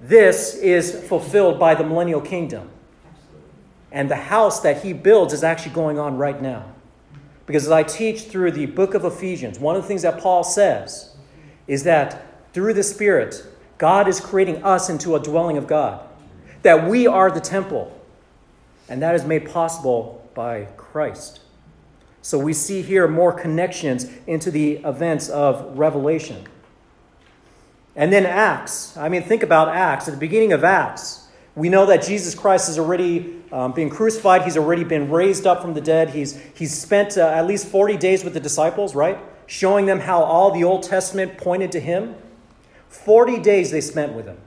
[0.00, 2.68] This is fulfilled by the millennial kingdom.
[3.92, 6.71] And the house that he builds is actually going on right now.
[7.52, 10.42] Because as I teach through the book of Ephesians, one of the things that Paul
[10.42, 11.14] says
[11.66, 13.44] is that through the Spirit,
[13.76, 16.00] God is creating us into a dwelling of God,
[16.62, 17.94] that we are the temple.
[18.88, 21.40] And that is made possible by Christ.
[22.22, 26.46] So we see here more connections into the events of Revelation.
[27.94, 28.96] And then Acts.
[28.96, 30.08] I mean, think about Acts.
[30.08, 31.21] At the beginning of Acts,
[31.54, 34.42] we know that Jesus Christ has already um, been crucified.
[34.42, 36.10] He's already been raised up from the dead.
[36.10, 39.18] He's, he's spent uh, at least 40 days with the disciples, right?
[39.46, 42.14] Showing them how all the Old Testament pointed to him.
[42.88, 44.38] 40 days they spent with him.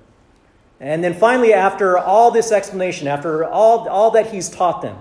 [0.80, 4.98] And then finally, after all this explanation, after all, all that he's taught them,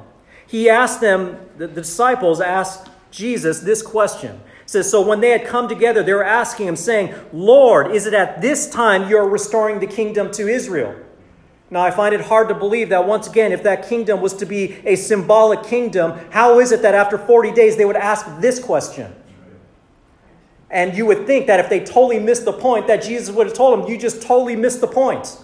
[0.46, 4.40] he asked them, the, disciples asked Jesus this question.
[4.62, 8.06] It says, So when they had come together, they were asking him, saying, Lord, is
[8.06, 10.94] it at this time you're restoring the kingdom to Israel?
[11.70, 14.46] Now, I find it hard to believe that once again, if that kingdom was to
[14.46, 18.62] be a symbolic kingdom, how is it that after 40 days they would ask this
[18.62, 19.14] question?
[20.70, 23.56] And you would think that if they totally missed the point, that Jesus would have
[23.56, 25.38] told them, You just totally missed the point.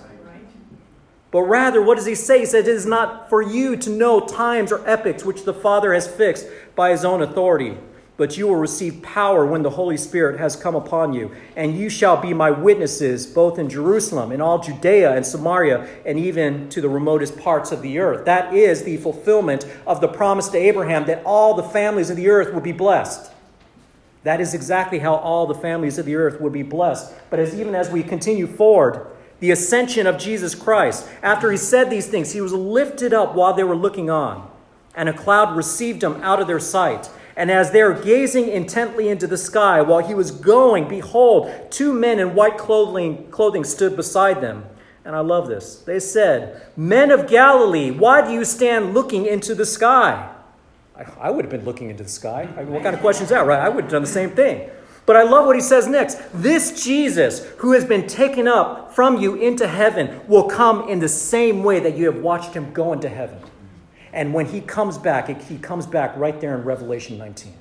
[1.30, 2.40] But rather, what does he say?
[2.40, 5.94] He said, It is not for you to know times or epochs which the Father
[5.94, 7.78] has fixed by his own authority,
[8.20, 11.30] but you will receive power when the Holy Spirit has come upon you.
[11.56, 16.18] And you shall be my witnesses both in Jerusalem, in all Judea and Samaria, and
[16.18, 18.26] even to the remotest parts of the earth.
[18.26, 22.28] That is the fulfillment of the promise to Abraham that all the families of the
[22.28, 23.33] earth will be blessed.
[24.24, 27.14] That is exactly how all the families of the earth would be blessed.
[27.30, 29.06] But as even as we continue forward,
[29.38, 31.09] the ascension of Jesus Christ.
[31.22, 34.46] After he said these things, he was lifted up while they were looking on,
[34.94, 37.09] and a cloud received him out of their sight.
[37.40, 41.94] And as they were gazing intently into the sky while he was going, behold, two
[41.94, 44.66] men in white clothing, clothing stood beside them.
[45.07, 45.76] And I love this.
[45.76, 50.31] They said, Men of Galilee, why do you stand looking into the sky?
[50.94, 52.46] I, I would have been looking into the sky.
[52.59, 53.61] I mean, what kind of question is that, right?
[53.61, 54.68] I would have done the same thing.
[55.07, 56.18] But I love what he says next.
[56.35, 61.09] This Jesus, who has been taken up from you into heaven, will come in the
[61.09, 63.38] same way that you have watched him go into heaven.
[64.12, 67.53] And when he comes back, he comes back right there in Revelation 19.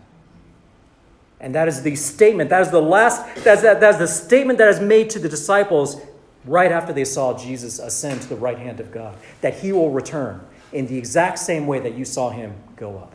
[1.40, 4.68] And that is the statement, that is the last, that's, that, that's the statement that
[4.68, 6.02] is made to the disciples
[6.46, 9.92] right after they saw Jesus ascend to the right hand of God, that he will
[9.92, 10.42] return
[10.74, 13.14] in the exact same way that you saw him go up.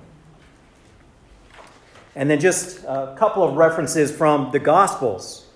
[2.17, 5.47] And then just a couple of references from the Gospels.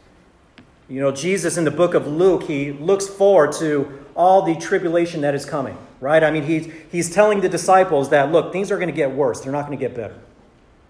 [0.89, 5.21] You know, Jesus in the book of Luke, he looks forward to all the tribulation
[5.21, 6.23] that is coming, right?
[6.23, 9.41] I mean, he's, he's telling the disciples that, look, things are going to get worse,
[9.41, 10.17] they're not going to get better.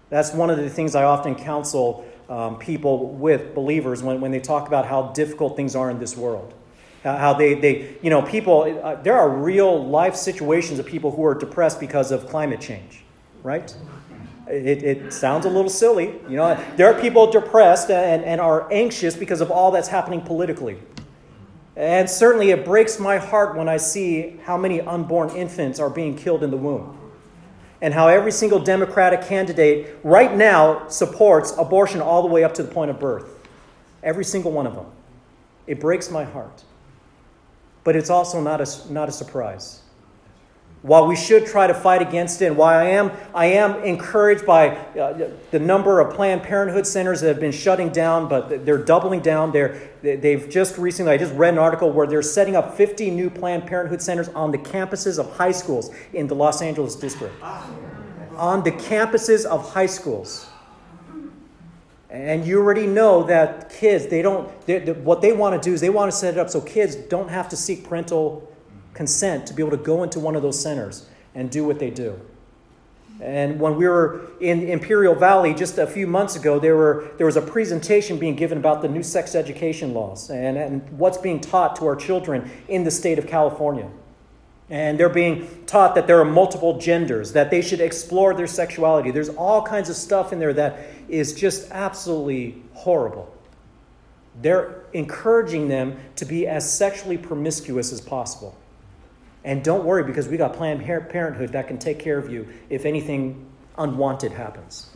[0.09, 4.39] That's one of the things I often counsel um, people with, believers, when, when they
[4.39, 6.53] talk about how difficult things are in this world.
[7.03, 11.23] How they, they you know, people, uh, there are real life situations of people who
[11.25, 13.03] are depressed because of climate change,
[13.41, 13.73] right?
[14.47, 16.19] It, it sounds a little silly.
[16.27, 20.21] You know, there are people depressed and, and are anxious because of all that's happening
[20.21, 20.77] politically.
[21.79, 26.17] And certainly it breaks my heart when I see how many unborn infants are being
[26.17, 26.99] killed in the womb.
[27.81, 32.63] And how every single Democratic candidate right now supports abortion all the way up to
[32.63, 33.47] the point of birth.
[34.03, 34.87] Every single one of them.
[35.67, 36.65] It breaks my heart.
[37.85, 39.81] But it's also not a, not a surprise
[40.81, 44.45] while we should try to fight against it, and while I am, I am encouraged
[44.45, 48.77] by uh, the number of Planned Parenthood centers that have been shutting down, but they're
[48.77, 49.51] doubling down.
[49.51, 53.29] They're, they've just recently, I just read an article where they're setting up 50 new
[53.29, 57.35] Planned Parenthood centers on the campuses of high schools in the Los Angeles district.
[58.37, 60.47] On the campuses of high schools.
[62.09, 65.81] And you already know that kids, they don't, they, what they want to do is
[65.81, 68.48] they want to set it up so kids don't have to seek parental
[68.99, 71.89] consent to be able to go into one of those centers and do what they
[71.89, 72.19] do.
[73.21, 77.25] And when we were in Imperial Valley just a few months ago, there, were, there
[77.25, 81.39] was a presentation being given about the new sex education laws and, and what's being
[81.39, 83.89] taught to our children in the state of California.
[84.69, 89.11] And they're being taught that there are multiple genders, that they should explore their sexuality.
[89.11, 93.33] There's all kinds of stuff in there that is just absolutely horrible.
[94.41, 98.57] They're encouraging them to be as sexually promiscuous as possible.
[99.49, 102.85] And don't worry because we got Planned Parenthood that can take care of you if
[102.85, 103.47] anything
[103.79, 104.91] unwanted happens.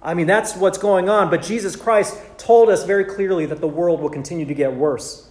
[0.00, 3.66] I mean, that's what's going on, but Jesus Christ told us very clearly that the
[3.66, 5.28] world will continue to get worse.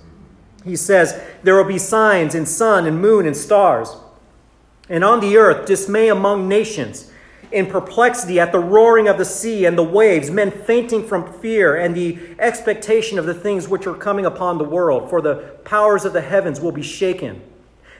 [0.66, 3.96] He says, There will be signs in sun and moon and stars,
[4.90, 7.10] and on the earth dismay among nations,
[7.54, 11.78] in perplexity at the roaring of the sea and the waves, men fainting from fear
[11.78, 16.04] and the expectation of the things which are coming upon the world, for the powers
[16.04, 17.42] of the heavens will be shaken.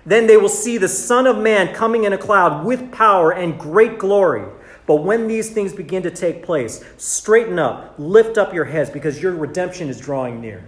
[0.08, 3.60] Then they will see the Son of Man coming in a cloud with power and
[3.60, 4.46] great glory.
[4.86, 9.22] But when these things begin to take place, straighten up, lift up your heads, because
[9.22, 10.64] your redemption is drawing near.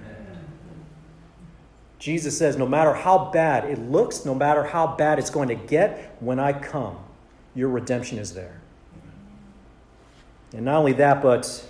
[2.00, 5.56] Jesus says, no matter how bad it looks, no matter how bad it's going to
[5.56, 6.98] get, when I come,
[7.56, 8.60] your redemption is there.
[10.52, 11.66] And not only that, but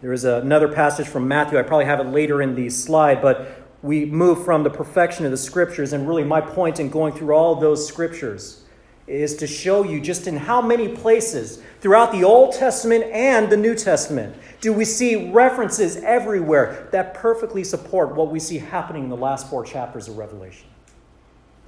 [0.00, 1.58] there is another passage from Matthew.
[1.58, 5.30] I probably have it later in the slide, but we move from the perfection of
[5.30, 5.92] the scriptures.
[5.92, 8.62] And really, my point in going through all those scriptures
[9.06, 13.56] is to show you just in how many places throughout the Old Testament and the
[13.56, 19.08] New Testament do we see references everywhere that perfectly support what we see happening in
[19.08, 20.66] the last four chapters of Revelation.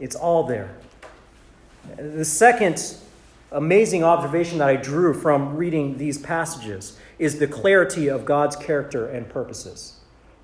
[0.01, 0.75] It's all there.
[1.97, 2.97] The second
[3.53, 9.07] amazing observation that I drew from reading these passages is the clarity of God's character
[9.07, 9.98] and purposes.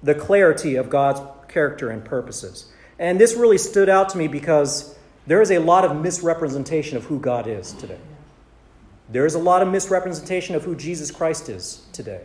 [0.04, 2.66] The clarity of God's character and purposes.
[2.98, 7.04] And this really stood out to me because there is a lot of misrepresentation of
[7.04, 7.98] who God is today.
[9.08, 12.22] There is a lot of misrepresentation of who Jesus Christ is today.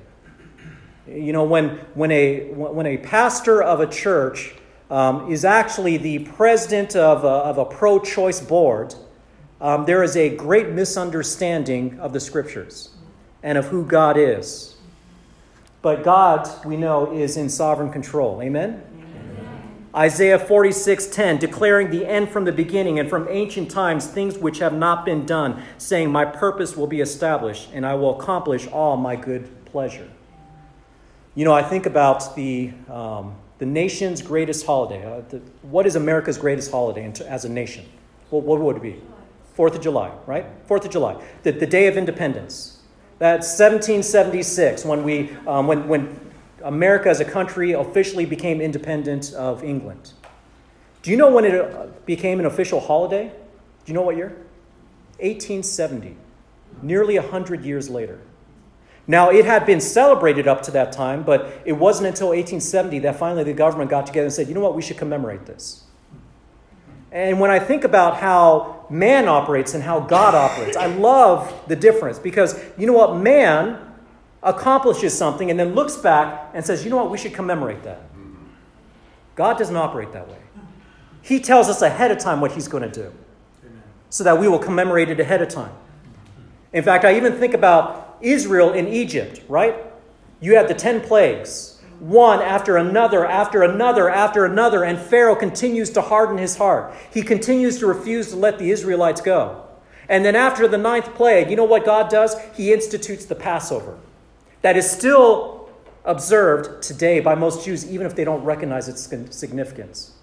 [1.08, 4.54] You know, when, when, a, when a pastor of a church
[4.92, 8.96] um, is actually the president of a, of a pro choice board,
[9.62, 12.90] um, there is a great misunderstanding of the scriptures
[13.44, 14.76] and of who God is.
[15.82, 18.42] But God, we know, is in sovereign control.
[18.42, 18.84] Amen?
[19.96, 24.74] Isaiah 46:10 declaring the end from the beginning and from ancient times things which have
[24.74, 29.16] not been done saying my purpose will be established and I will accomplish all my
[29.16, 30.08] good pleasure.
[31.34, 35.04] You know, I think about the um, the nation's greatest holiday.
[35.04, 37.86] Uh, the, what is America's greatest holiday as a nation?
[38.32, 39.02] Well, what would it be?
[39.56, 40.46] Fourth of July, right?
[40.68, 42.79] Fourth of July, the, the Day of Independence.
[43.20, 46.20] That's 1776 when we um, when when
[46.64, 50.14] America as a country officially became independent of England.
[51.02, 53.28] Do you know when it uh, became an official holiday?
[53.28, 54.30] Do you know what year?
[55.20, 56.16] 1870,
[56.82, 58.20] nearly 100 years later.
[59.08, 63.16] Now, it had been celebrated up to that time, but it wasn't until 1870 that
[63.18, 65.84] finally the government got together and said, you know what, we should commemorate this.
[67.12, 71.76] And when I think about how man operates and how God operates, I love the
[71.76, 73.16] difference because you know what?
[73.18, 73.80] Man
[74.44, 78.02] accomplishes something and then looks back and says, you know what, we should commemorate that.
[79.36, 80.38] God doesn't operate that way.
[81.22, 83.12] He tells us ahead of time what he's going to do
[84.10, 85.72] so that we will commemorate it ahead of time.
[86.74, 89.76] In fact, I even think about Israel in Egypt, right?
[90.40, 91.69] You had the 10 plagues,
[92.00, 96.94] one after another, after another, after another, and Pharaoh continues to harden his heart.
[97.12, 99.66] He continues to refuse to let the Israelites go.
[100.08, 102.36] And then after the ninth plague, you know what God does?
[102.56, 103.98] He institutes the Passover
[104.62, 105.70] that is still
[106.06, 109.02] observed today by most Jews, even if they don't recognize its
[109.36, 110.14] significance.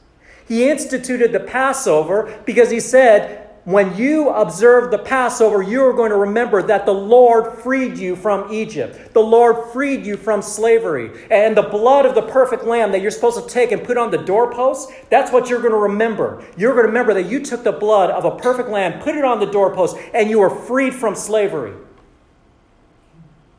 [0.48, 6.12] He instituted the Passover because he said, when you observe the Passover, you are going
[6.12, 9.12] to remember that the Lord freed you from Egypt.
[9.12, 11.26] The Lord freed you from slavery.
[11.32, 14.12] And the blood of the perfect lamb that you're supposed to take and put on
[14.12, 16.44] the doorpost, that's what you're going to remember.
[16.56, 19.24] You're going to remember that you took the blood of a perfect lamb, put it
[19.24, 21.74] on the doorpost, and you were freed from slavery.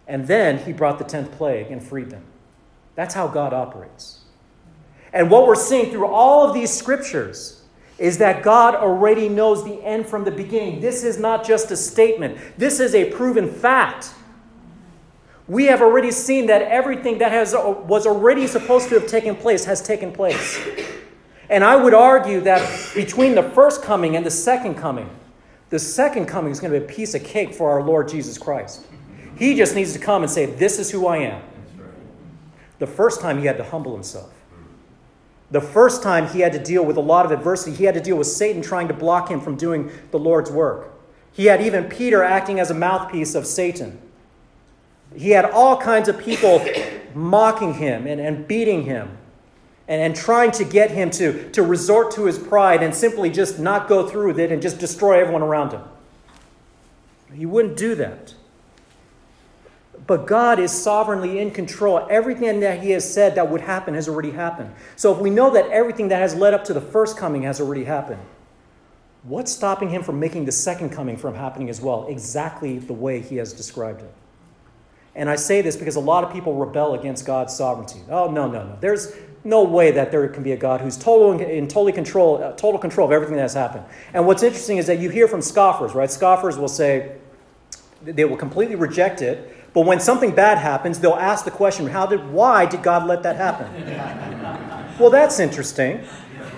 [0.07, 2.23] And then he brought the 10th plague and freed them.
[2.95, 4.21] That's how God operates.
[5.11, 7.56] And what we're seeing through all of these scriptures
[7.99, 10.81] is that God already knows the end from the beginning.
[10.81, 14.13] This is not just a statement, this is a proven fact.
[15.47, 19.33] We have already seen that everything that has, uh, was already supposed to have taken
[19.33, 20.59] place has taken place.
[21.49, 25.09] And I would argue that between the first coming and the second coming,
[25.69, 28.37] the second coming is going to be a piece of cake for our Lord Jesus
[28.37, 28.85] Christ.
[29.37, 31.41] He just needs to come and say, This is who I am.
[32.79, 34.33] The first time he had to humble himself.
[35.49, 38.01] The first time he had to deal with a lot of adversity, he had to
[38.01, 40.93] deal with Satan trying to block him from doing the Lord's work.
[41.31, 43.99] He had even Peter acting as a mouthpiece of Satan.
[45.15, 46.65] He had all kinds of people
[47.13, 49.17] mocking him and, and beating him
[49.87, 53.59] and, and trying to get him to, to resort to his pride and simply just
[53.59, 55.81] not go through with it and just destroy everyone around him.
[57.33, 58.33] He wouldn't do that.
[60.07, 62.07] But God is sovereignly in control.
[62.09, 64.73] Everything that He has said that would happen has already happened.
[64.95, 67.59] So if we know that everything that has led up to the first coming has
[67.59, 68.21] already happened,
[69.23, 73.19] what's stopping Him from making the second coming from happening as well, exactly the way
[73.19, 74.13] He has described it?
[75.13, 77.99] And I say this because a lot of people rebel against God's sovereignty.
[78.09, 78.77] Oh, no, no, no.
[78.79, 82.51] There's no way that there can be a God who's total in totally control, uh,
[82.53, 83.83] total control of everything that has happened.
[84.13, 86.09] And what's interesting is that you hear from scoffers, right?
[86.09, 87.13] Scoffers will say,
[88.03, 92.07] they will completely reject it but when something bad happens, they'll ask the question, how
[92.07, 93.69] did, why did God let that happen?
[94.99, 96.03] well, that's interesting,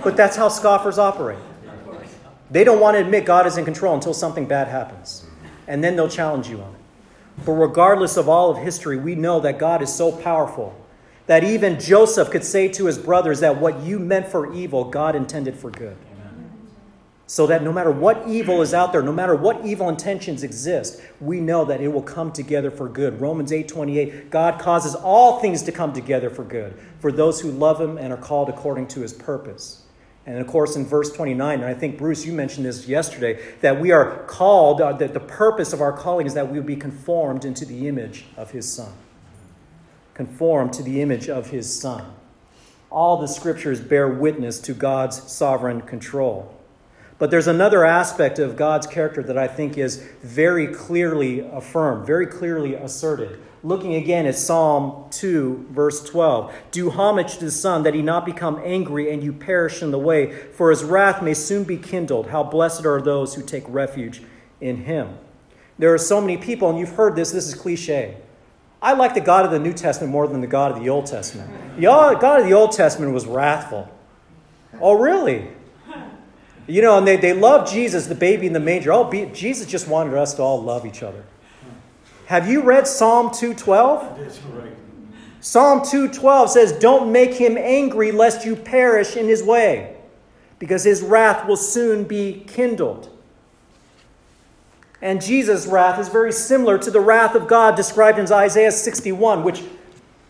[0.06, 1.38] but that's how scoffers operate.
[2.50, 5.26] They don't want to admit God is in control until something bad happens.
[5.68, 6.80] And then they'll challenge you on it.
[7.46, 10.74] But regardless of all of history, we know that God is so powerful
[11.26, 15.14] that even Joseph could say to his brothers that what you meant for evil, God
[15.14, 15.98] intended for good
[17.30, 21.00] so that no matter what evil is out there, no matter what evil intentions exist,
[21.22, 23.22] we know that it will come together for good.
[23.22, 27.80] Romans 8:28, God causes all things to come together for good for those who love
[27.80, 29.84] him and are called according to his purpose.
[30.26, 33.80] And of course, in verse 29, and I think, Bruce, you mentioned this yesterday, that
[33.80, 36.76] we are called, uh, that the purpose of our calling is that we will be
[36.76, 38.94] conformed into the image of his Son.
[40.16, 42.12] Conformed to the image of his Son.
[42.90, 46.59] All the scriptures bear witness to God's sovereign control.
[47.20, 52.26] But there's another aspect of God's character that I think is very clearly affirmed, very
[52.26, 53.42] clearly asserted.
[53.62, 58.26] Looking again at Psalm 2, verse 12 Do homage to the Son, that he not
[58.26, 62.28] become angry and you perish in the way, for his wrath may soon be kindled.
[62.28, 64.22] How blessed are those who take refuge
[64.62, 65.18] in him.
[65.78, 68.18] There are so many people, and you've heard this, this is cliche.
[68.82, 71.06] I like the God of the New Testament more than the God of the Old
[71.06, 71.50] Testament.
[71.76, 73.90] The God of the Old Testament was wrathful.
[74.80, 75.50] Oh, really?
[76.70, 78.94] You know, and they, they love Jesus, the baby in the manger.
[78.94, 81.26] Oh, be, Jesus just wanted us to all love each other.
[82.28, 84.20] Have you read Psalm 212?
[84.20, 84.72] That's right.
[85.42, 89.98] Psalm 212 says, Don't make him angry lest you perish in his way,
[90.60, 93.10] because his wrath will soon be kindled.
[95.02, 99.44] And Jesus' wrath is very similar to the wrath of God described in Isaiah 61,
[99.44, 99.64] which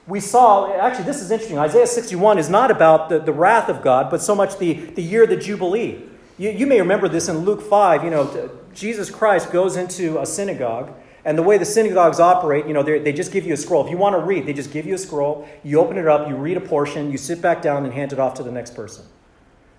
[0.07, 0.71] we saw.
[0.71, 1.57] Actually, this is interesting.
[1.57, 5.03] Isaiah 61 is not about the, the wrath of God, but so much the, the
[5.03, 6.05] year of the Jubilee.
[6.39, 8.03] You, you may remember this in Luke 5.
[8.03, 10.91] You know, Jesus Christ goes into a synagogue,
[11.25, 13.85] and the way the synagogues operate, you know, they just give you a scroll.
[13.85, 15.47] If you want to read, they just give you a scroll.
[15.63, 18.19] You open it up, you read a portion, you sit back down, and hand it
[18.19, 19.05] off to the next person.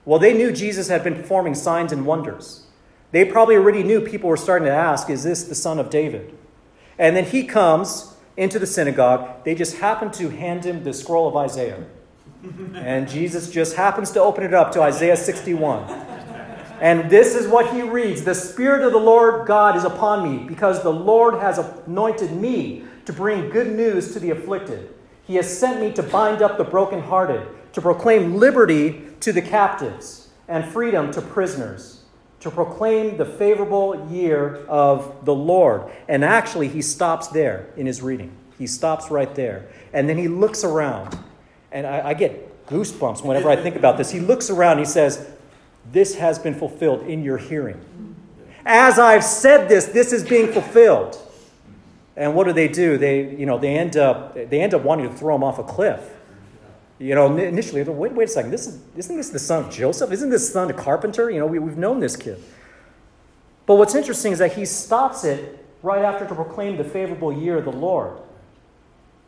[0.05, 2.67] Well, they knew Jesus had been performing signs and wonders.
[3.11, 6.37] They probably already knew people were starting to ask, Is this the son of David?
[6.99, 9.45] And then he comes into the synagogue.
[9.45, 11.85] They just happen to hand him the scroll of Isaiah.
[12.75, 16.10] And Jesus just happens to open it up to Isaiah 61.
[16.81, 20.45] And this is what he reads The Spirit of the Lord God is upon me,
[20.45, 24.95] because the Lord has anointed me to bring good news to the afflicted.
[25.27, 30.31] He has sent me to bind up the brokenhearted, to proclaim liberty to the captives,
[30.49, 32.03] and freedom to prisoners,
[32.41, 35.83] to proclaim the favorable year of the Lord.
[36.09, 38.33] And actually, he stops there in his reading.
[38.59, 39.69] He stops right there.
[39.93, 41.19] And then he looks around.
[41.71, 44.11] And I, I get goosebumps whenever I think about this.
[44.11, 45.31] He looks around, he says,
[45.93, 47.85] this has been fulfilled in your hearing.
[48.65, 51.19] As I've said this, this is being fulfilled.
[52.17, 52.99] And what do they do?
[52.99, 55.65] They, you know, they end up, they end up wanting to throw him off a
[55.65, 56.01] cliff.
[56.99, 58.51] You know, initially, wait, wait a second.
[58.51, 60.13] This is, isn't this the son of Joseph?
[60.13, 61.31] Isn't this the son of carpenter?
[61.31, 62.43] You know, we, we've known this kid.
[63.65, 67.57] But what's interesting is that he stops it right after to proclaim the favorable year
[67.57, 68.19] of the Lord.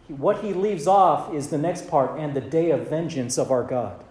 [0.08, 3.62] What he leaves off is the next part and the day of vengeance of our
[3.62, 4.04] God.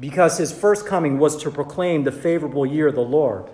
[0.00, 3.50] Because his first coming was to proclaim the favorable year of the Lord.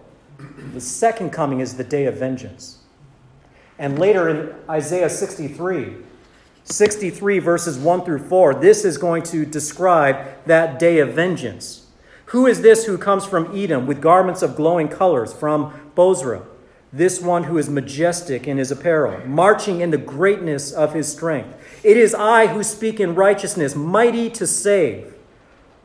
[0.72, 2.78] The second coming is the day of vengeance.
[3.78, 5.96] And later in Isaiah 63,
[6.64, 11.86] 63 verses 1 through 4, this is going to describe that day of vengeance.
[12.26, 16.44] Who is this who comes from Edom with garments of glowing colors from Bozrah?
[16.92, 21.56] This one who is majestic in his apparel, marching in the greatness of his strength.
[21.84, 25.14] It is I who speak in righteousness, mighty to save.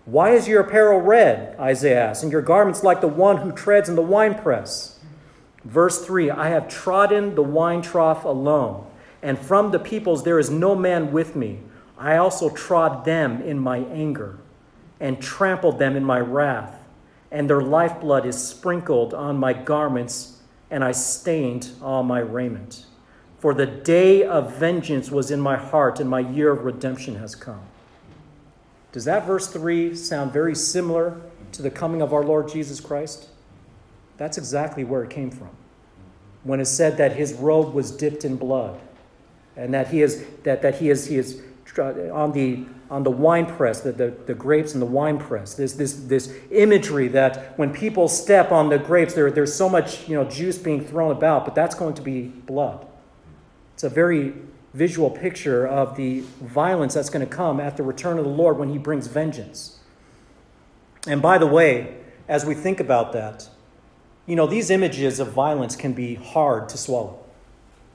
[0.06, 1.56] Why is your apparel red?
[1.60, 5.00] Isaiah asks, and your garments like the one who treads in the winepress?
[5.64, 8.88] Verse 3 I have trodden the wine trough alone,
[9.22, 11.60] and from the peoples there is no man with me.
[11.98, 14.40] I also trod them in my anger,
[15.00, 16.84] and trampled them in my wrath,
[17.30, 20.42] and their lifeblood is sprinkled on my garments,
[20.72, 22.86] and I stained all my raiment.
[23.38, 27.36] For the day of vengeance was in my heart, and my year of redemption has
[27.36, 27.62] come.
[28.92, 31.22] Does that verse 3 sound very similar
[31.54, 33.30] to the coming of our Lord Jesus Christ?
[34.18, 35.50] That's exactly where it came from.
[36.44, 38.80] When it said that his robe was dipped in blood
[39.56, 41.42] and that he is, that, that he is, he is
[41.78, 45.54] on the, on the wine press, the, the, the grapes and the wine press.
[45.54, 50.10] There's this, this imagery that when people step on the grapes, there, there's so much
[50.10, 52.86] you know, juice being thrown about, but that's going to be blood.
[53.74, 54.34] It's a very
[54.74, 58.58] visual picture of the violence that's going to come at the return of the Lord
[58.58, 59.80] when he brings vengeance.
[61.08, 61.98] And by the way,
[62.28, 63.50] as we think about that,
[64.26, 67.20] you know, these images of violence can be hard to swallow.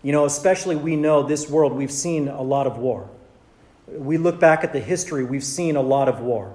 [0.03, 3.09] You know, especially we know this world, we've seen a lot of war.
[3.89, 6.55] We look back at the history, we've seen a lot of war.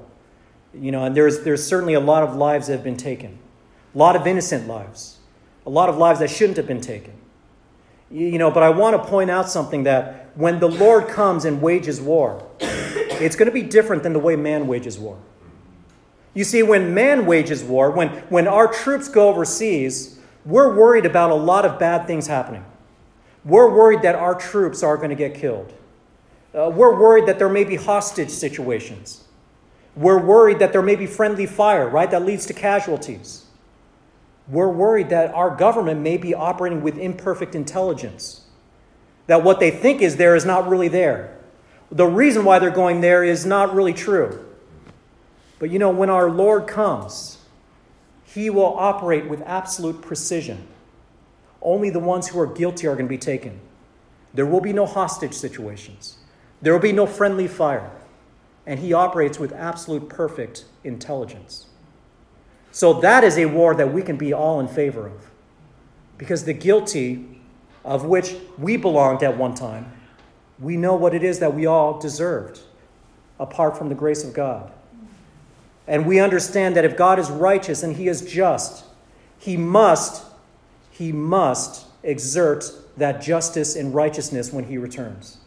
[0.73, 3.39] You know, and there's, there's certainly a lot of lives that have been taken,
[3.93, 5.17] a lot of innocent lives,
[5.65, 7.13] a lot of lives that shouldn't have been taken.
[8.11, 11.61] You know, but I want to point out something that when the Lord comes and
[11.61, 15.17] wages war, it's going to be different than the way man wages war.
[16.33, 21.31] You see, when man wages war, when, when our troops go overseas, we're worried about
[21.31, 22.65] a lot of bad things happening.
[23.45, 25.73] We're worried that our troops are going to get killed.
[26.53, 29.23] Uh, we're worried that there may be hostage situations.
[29.95, 33.45] We're worried that there may be friendly fire, right, that leads to casualties
[34.51, 38.41] we're worried that our government may be operating with imperfect intelligence,
[39.27, 41.37] that what they think is there is not really there.
[41.89, 44.45] The reason why they're going there is not really true.
[45.57, 47.37] But you know, when our Lord comes,
[48.25, 50.67] he will operate with absolute precision.
[51.61, 53.59] Only the ones who are guilty are going to be taken.
[54.33, 56.17] There will be no hostage situations.
[56.61, 57.91] There will be no friendly fire.
[58.65, 61.67] And he operates with absolute perfect intelligence.
[62.71, 65.31] So that is a war that we can be all in favor of.
[66.17, 67.41] Because the guilty,
[67.83, 69.91] of which we belonged at one time,
[70.59, 72.61] we know what it is that we all deserved
[73.39, 74.71] apart from the grace of God.
[75.87, 78.85] And we understand that if God is righteous and he is just,
[79.39, 80.23] he must,
[80.91, 85.37] he must exert that justice and righteousness when he returns.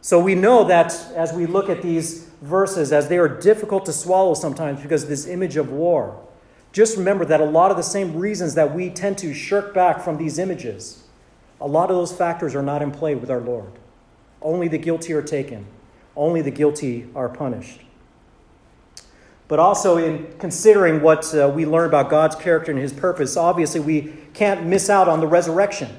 [0.00, 3.92] So we know that as we look at these verses, as they are difficult to
[3.92, 6.20] swallow sometimes because this image of war,
[6.72, 10.02] just remember that a lot of the same reasons that we tend to shirk back
[10.02, 11.04] from these images,
[11.60, 13.72] a lot of those factors are not in play with our Lord.
[14.42, 15.66] Only the guilty are taken,
[16.14, 17.80] only the guilty are punished.
[19.48, 23.80] But also, in considering what uh, we learn about God's character and his purpose, obviously
[23.80, 25.96] we can't miss out on the resurrection.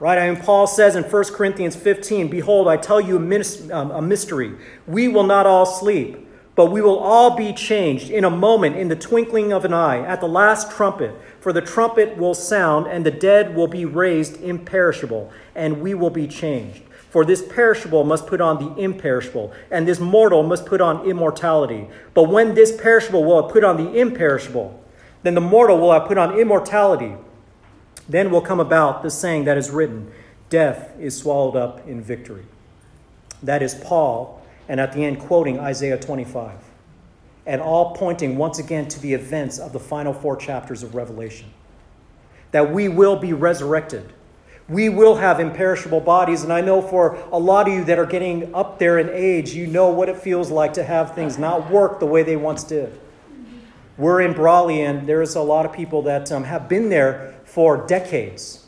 [0.00, 0.16] Right?
[0.16, 4.00] I mean, Paul says in 1 Corinthians 15, Behold, I tell you a, um, a
[4.00, 4.54] mystery.
[4.86, 8.88] We will not all sleep, but we will all be changed in a moment, in
[8.88, 11.14] the twinkling of an eye, at the last trumpet.
[11.40, 16.10] For the trumpet will sound, and the dead will be raised imperishable, and we will
[16.10, 16.80] be changed.
[17.10, 21.88] For this perishable must put on the imperishable, and this mortal must put on immortality.
[22.14, 24.82] But when this perishable will have put on the imperishable,
[25.24, 27.16] then the mortal will have put on immortality.
[28.10, 30.10] Then will come about the saying that is written
[30.48, 32.44] Death is swallowed up in victory.
[33.40, 36.58] That is Paul, and at the end, quoting Isaiah 25,
[37.46, 41.50] and all pointing once again to the events of the final four chapters of Revelation.
[42.50, 44.12] That we will be resurrected.
[44.68, 46.42] We will have imperishable bodies.
[46.42, 49.54] And I know for a lot of you that are getting up there in age,
[49.54, 52.64] you know what it feels like to have things not work the way they once
[52.64, 52.98] did.
[53.96, 57.84] We're in Brawley, and there's a lot of people that um, have been there for
[57.88, 58.64] decades.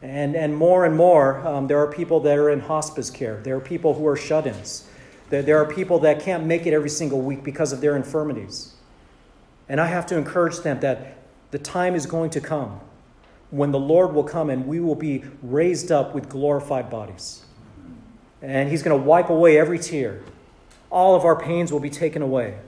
[0.00, 3.40] And, and more and more, um, there are people that are in hospice care.
[3.42, 4.86] There are people who are shut ins.
[5.30, 8.74] There, there are people that can't make it every single week because of their infirmities.
[9.68, 11.18] And I have to encourage them that
[11.50, 12.80] The time is going to come
[13.50, 17.44] when the Lord will come and we will be raised up with glorified bodies.
[18.42, 20.22] And He's going to wipe away every tear.
[20.90, 22.58] All of our pains will be taken away.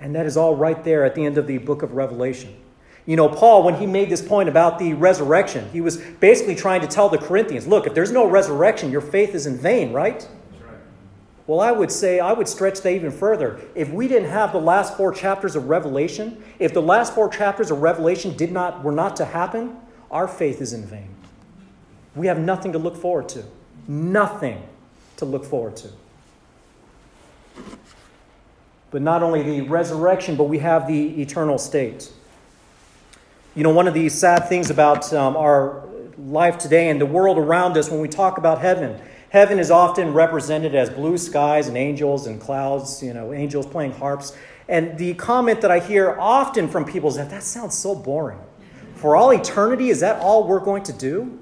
[0.00, 2.54] And that is all right there at the end of the book of Revelation.
[3.06, 6.80] You know, Paul, when he made this point about the resurrection, he was basically trying
[6.80, 10.28] to tell the Corinthians look, if there's no resurrection, your faith is in vain, right?
[11.46, 13.60] Well, I would say, I would stretch that even further.
[13.76, 17.70] If we didn't have the last four chapters of Revelation, if the last four chapters
[17.70, 19.76] of Revelation did not, were not to happen,
[20.10, 21.08] our faith is in vain.
[22.16, 23.44] We have nothing to look forward to.
[23.86, 24.60] Nothing
[25.18, 25.88] to look forward to.
[28.90, 32.10] But not only the resurrection, but we have the eternal state.
[33.56, 35.88] You know, one of the sad things about um, our
[36.18, 39.00] life today and the world around us when we talk about heaven
[39.30, 43.92] Heaven is often represented as blue skies and angels and clouds, you know, angels playing
[43.92, 44.34] harps.
[44.68, 48.38] And the comment that I hear often from people is that that sounds so boring.
[48.94, 51.38] For all eternity, is that all we're going to do?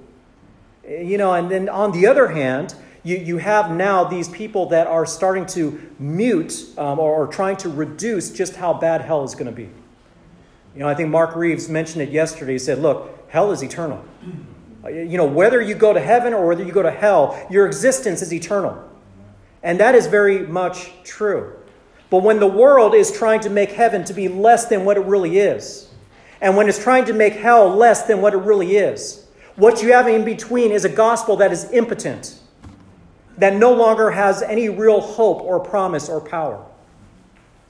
[0.89, 4.87] You know, and then on the other hand, you, you have now these people that
[4.87, 9.35] are starting to mute um, or, or trying to reduce just how bad hell is
[9.35, 9.69] going to be.
[10.75, 12.53] You know, I think Mark Reeves mentioned it yesterday.
[12.53, 14.05] He said, look, hell is eternal.
[14.85, 17.67] Uh, you know, whether you go to heaven or whether you go to hell, your
[17.67, 18.83] existence is eternal.
[19.63, 21.57] And that is very much true.
[22.11, 25.05] But when the world is trying to make heaven to be less than what it
[25.07, 25.89] really is,
[26.41, 29.93] and when it's trying to make hell less than what it really is, what you
[29.93, 32.39] have in between is a gospel that is impotent,
[33.39, 36.65] that no longer has any real hope or promise or power.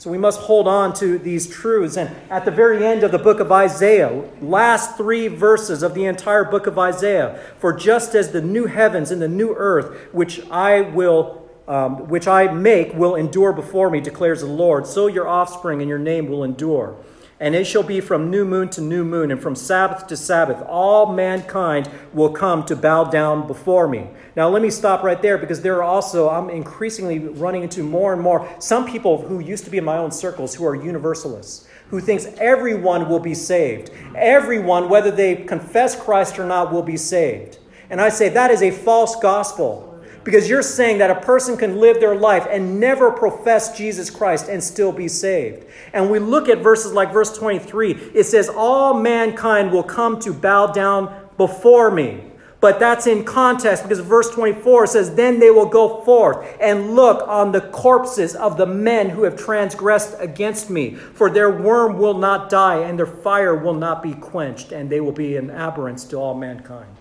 [0.05, 1.97] So we must hold on to these truths.
[1.97, 6.05] And at the very end of the book of Isaiah, last three verses of the
[6.05, 10.47] entire book of Isaiah, for just as the new heavens and the new earth, which
[10.51, 15.27] I will um, which I make will endure before me, declares the Lord, so your
[15.27, 16.99] offspring and your name will endure.
[17.41, 20.63] And it shall be from new moon to new moon, and from Sabbath to Sabbath,
[20.69, 24.09] all mankind will come to bow down before me.
[24.37, 28.13] Now, let me stop right there because there are also, I'm increasingly running into more
[28.13, 31.67] and more some people who used to be in my own circles who are universalists,
[31.89, 33.91] who thinks everyone will be saved.
[34.15, 37.59] Everyone, whether they confess Christ or not, will be saved.
[37.91, 39.94] And I say that is a false gospel
[40.25, 44.49] because you're saying that a person can live their life and never profess Jesus Christ
[44.49, 45.67] and still be saved.
[45.93, 50.33] And we look at verses like verse 23, it says, All mankind will come to
[50.33, 52.23] bow down before me.
[52.65, 57.29] But that's in context because verse 24 says, Then they will go forth and look
[57.29, 60.95] on the corpses of the men who have transgressed against me.
[60.95, 65.01] For their worm will not die, and their fire will not be quenched, and they
[65.01, 66.97] will be an abhorrence to all mankind.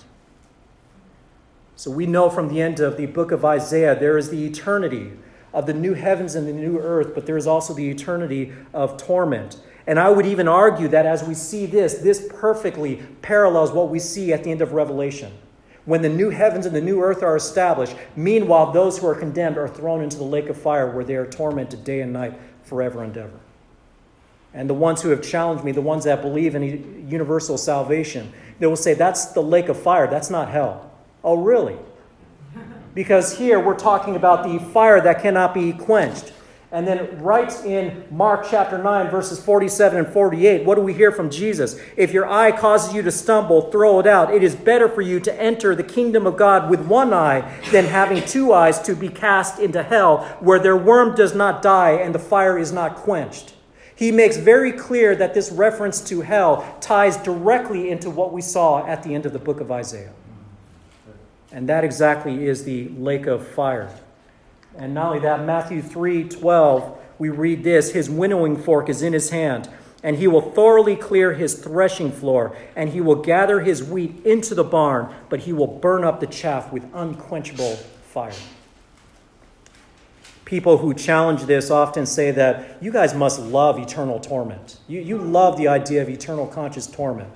[1.76, 5.12] So we know from the end of the book of Isaiah there is the eternity
[5.54, 8.98] of the new heavens and the new earth, but there is also the eternity of
[8.98, 9.58] torment.
[9.86, 14.00] And I would even argue that as we see this, this perfectly parallels what we
[14.00, 15.32] see at the end of Revelation.
[15.86, 19.58] When the new heavens and the new earth are established, meanwhile, those who are condemned
[19.58, 23.04] are thrown into the lake of fire where they are tormented day and night forever
[23.04, 23.40] and ever.
[24.54, 28.68] And the ones who have challenged me, the ones that believe in universal salvation, they
[28.68, 30.93] will say, That's the lake of fire, that's not hell.
[31.24, 31.78] Oh, really?
[32.94, 36.34] Because here we're talking about the fire that cannot be quenched.
[36.74, 41.12] And then, right in Mark chapter 9, verses 47 and 48, what do we hear
[41.12, 41.80] from Jesus?
[41.96, 44.34] If your eye causes you to stumble, throw it out.
[44.34, 47.86] It is better for you to enter the kingdom of God with one eye than
[47.86, 52.14] having two eyes to be cast into hell, where their worm does not die and
[52.14, 53.54] the fire is not quenched.
[53.96, 58.84] He makes very clear that this reference to hell ties directly into what we saw
[58.88, 60.12] at the end of the book of Isaiah.
[61.54, 63.96] And that exactly is the lake of fire.
[64.76, 69.14] And not only that, Matthew 3 12, we read this His winnowing fork is in
[69.14, 69.70] his hand,
[70.02, 74.56] and he will thoroughly clear his threshing floor, and he will gather his wheat into
[74.56, 78.34] the barn, but he will burn up the chaff with unquenchable fire.
[80.46, 84.80] People who challenge this often say that you guys must love eternal torment.
[84.88, 87.30] You, you love the idea of eternal conscious torment.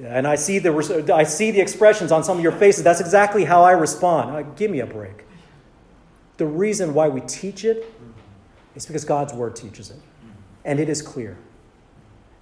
[0.00, 2.82] And I see, the, I see the expressions on some of your faces.
[2.82, 4.32] That's exactly how I respond.
[4.32, 5.24] Like, Give me a break.
[6.38, 7.84] The reason why we teach it
[8.74, 9.98] is because God's word teaches it,
[10.64, 11.36] and it is clear.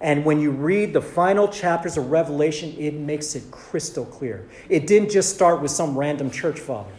[0.01, 4.49] And when you read the final chapters of Revelation, it makes it crystal clear.
[4.69, 6.93] It didn't just start with some random church father.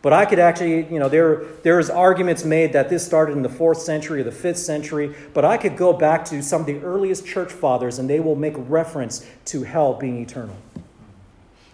[0.00, 3.48] But I could actually, you know, there, there's arguments made that this started in the
[3.48, 6.78] fourth century or the fifth century, but I could go back to some of the
[6.80, 10.56] earliest church fathers and they will make reference to hell being eternal.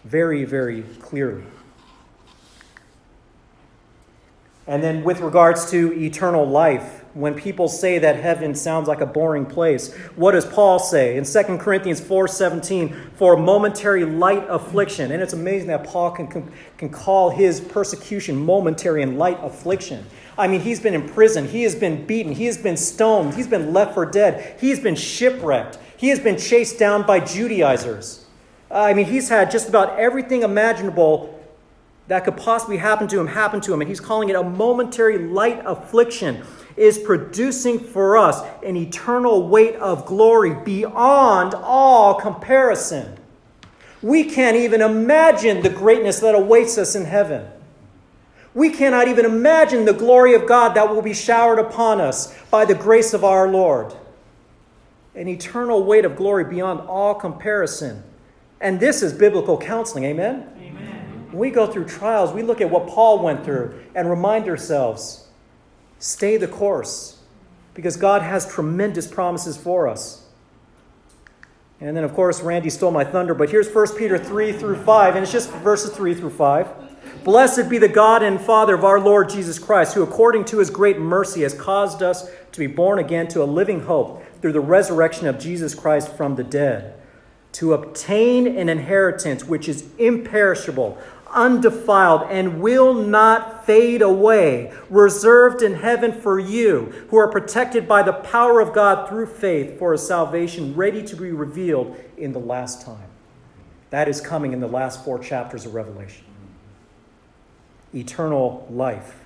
[0.05, 1.45] Very, very clearly.
[4.67, 9.07] And then, with regards to eternal life, when people say that heaven sounds like a
[9.07, 12.95] boring place, what does Paul say in 2 Corinthians 4:17?
[13.15, 15.13] For a momentary light affliction.
[15.13, 20.05] And it's amazing that Paul can, can, can call his persecution momentary and light affliction.
[20.37, 23.47] I mean, he's been in prison, he has been beaten, he has been stoned, he's
[23.47, 28.27] been left for dead, he's been shipwrecked, he has been chased down by Judaizers.
[28.69, 31.34] I mean, he's had just about everything imaginable
[32.09, 33.81] that could possibly happen to him happen to him.
[33.81, 36.43] And he's calling it a momentary light affliction,
[36.77, 43.17] is producing for us an eternal weight of glory beyond all comparison.
[44.03, 47.49] We can't even imagine the greatness that awaits us in heaven.
[48.53, 52.65] We cannot even imagine the glory of God that will be showered upon us by
[52.65, 53.95] the grace of our Lord.
[55.15, 58.03] An eternal weight of glory beyond all comparison.
[58.61, 60.05] And this is biblical counseling.
[60.05, 60.49] Amen?
[61.35, 65.27] When we go through trials, we look at what Paul went through and remind ourselves
[65.99, 67.19] stay the course
[67.75, 70.29] because God has tremendous promises for us.
[71.81, 75.17] And then, of course, Randy stole my thunder, but here's 1 Peter 3 through 5,
[75.17, 77.25] and it's just verses 3 through 5.
[77.25, 80.71] Blessed be the God and Father of our Lord Jesus Christ, who according to his
[80.71, 84.61] great mercy has caused us to be born again to a living hope through the
[84.61, 86.95] resurrection of Jesus Christ from the dead,
[87.55, 90.97] to obtain an inheritance which is imperishable,
[91.35, 98.03] undefiled and will not fade away, reserved in heaven for you, who are protected by
[98.03, 102.39] the power of God through faith for a salvation ready to be revealed in the
[102.39, 103.09] last time.
[103.91, 106.25] That is coming in the last four chapters of Revelation.
[107.95, 109.24] Eternal life.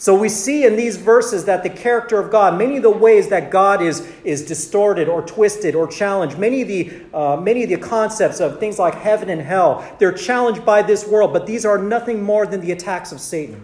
[0.00, 3.28] So we see in these verses that the character of God, many of the ways
[3.28, 7.68] that God is, is distorted or twisted or challenged, many of, the, uh, many of
[7.68, 11.66] the concepts of things like heaven and hell, they're challenged by this world, but these
[11.66, 13.62] are nothing more than the attacks of Satan,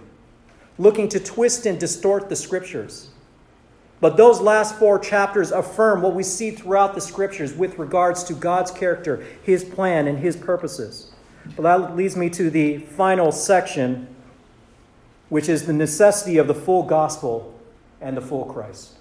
[0.77, 3.09] looking to twist and distort the scriptures.
[4.03, 8.35] But those last four chapters affirm what we see throughout the scriptures with regards to
[8.35, 11.13] God's character, his plan, and his purposes.
[11.57, 14.15] But that leads me to the final section
[15.29, 17.55] which is the necessity of the full gospel
[18.01, 18.93] and the full Christ.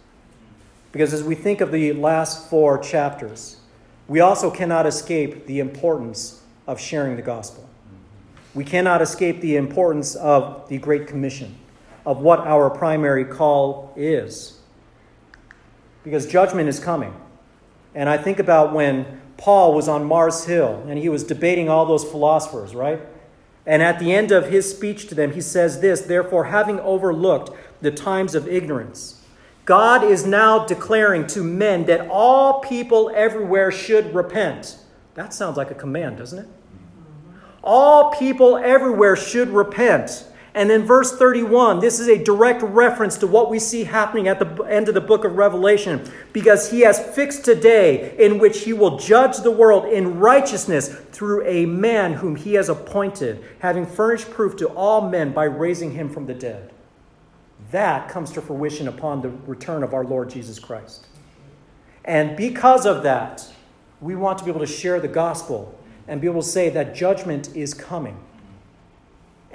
[0.91, 3.57] Because as we think of the last four chapters,
[4.07, 7.69] we also cannot escape the importance of sharing the gospel.
[8.53, 11.57] We cannot escape the importance of the Great Commission,
[12.05, 14.59] of what our primary call is.
[16.03, 17.13] Because judgment is coming.
[17.93, 21.85] And I think about when Paul was on Mars Hill and he was debating all
[21.85, 23.01] those philosophers, right?
[23.65, 27.51] And at the end of his speech to them, he says this Therefore, having overlooked
[27.81, 29.21] the times of ignorance,
[29.65, 34.77] God is now declaring to men that all people everywhere should repent.
[35.15, 36.47] That sounds like a command, doesn't it?
[37.63, 40.25] All people everywhere should repent.
[40.55, 44.39] And then verse 31, this is a direct reference to what we see happening at
[44.39, 48.61] the end of the book of Revelation, because he has fixed a day in which
[48.63, 53.85] he will judge the world in righteousness through a man whom he has appointed, having
[53.85, 56.71] furnished proof to all men by raising him from the dead.
[57.71, 61.05] That comes to fruition upon the return of our Lord Jesus Christ.
[62.05, 63.45] And because of that,
[63.99, 65.77] we want to be able to share the gospel
[66.07, 68.17] and be able to say that judgment is coming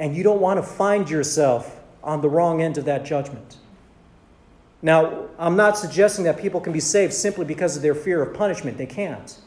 [0.00, 3.58] and you don't want to find yourself on the wrong end of that judgment.
[4.80, 8.34] Now, I'm not suggesting that people can be saved simply because of their fear of
[8.34, 8.78] punishment.
[8.78, 9.38] They can't.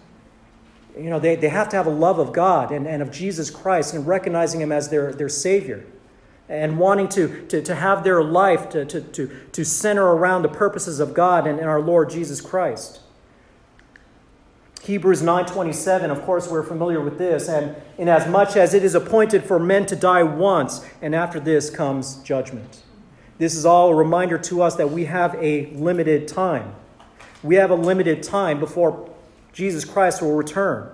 [0.95, 3.49] You know, they, they have to have a love of God and, and of Jesus
[3.49, 5.87] Christ and recognizing Him as their, their Savior
[6.47, 10.49] and wanting to, to, to have their life to, to, to, to center around the
[10.49, 12.99] purposes of God and, and our Lord Jesus Christ.
[14.83, 19.57] Hebrews 9:27, of course, we're familiar with this, and inasmuch as it is appointed for
[19.57, 22.81] men to die once, and after this comes judgment.
[23.37, 26.75] This is all a reminder to us that we have a limited time.
[27.41, 29.09] We have a limited time before
[29.53, 30.89] Jesus Christ will return.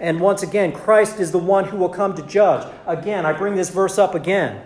[0.00, 2.66] And once again, Christ is the one who will come to judge.
[2.84, 4.60] Again, I bring this verse up again.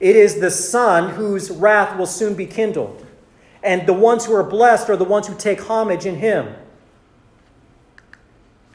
[0.00, 3.06] It is the Son whose wrath will soon be kindled.
[3.62, 6.56] And the ones who are blessed are the ones who take homage in him.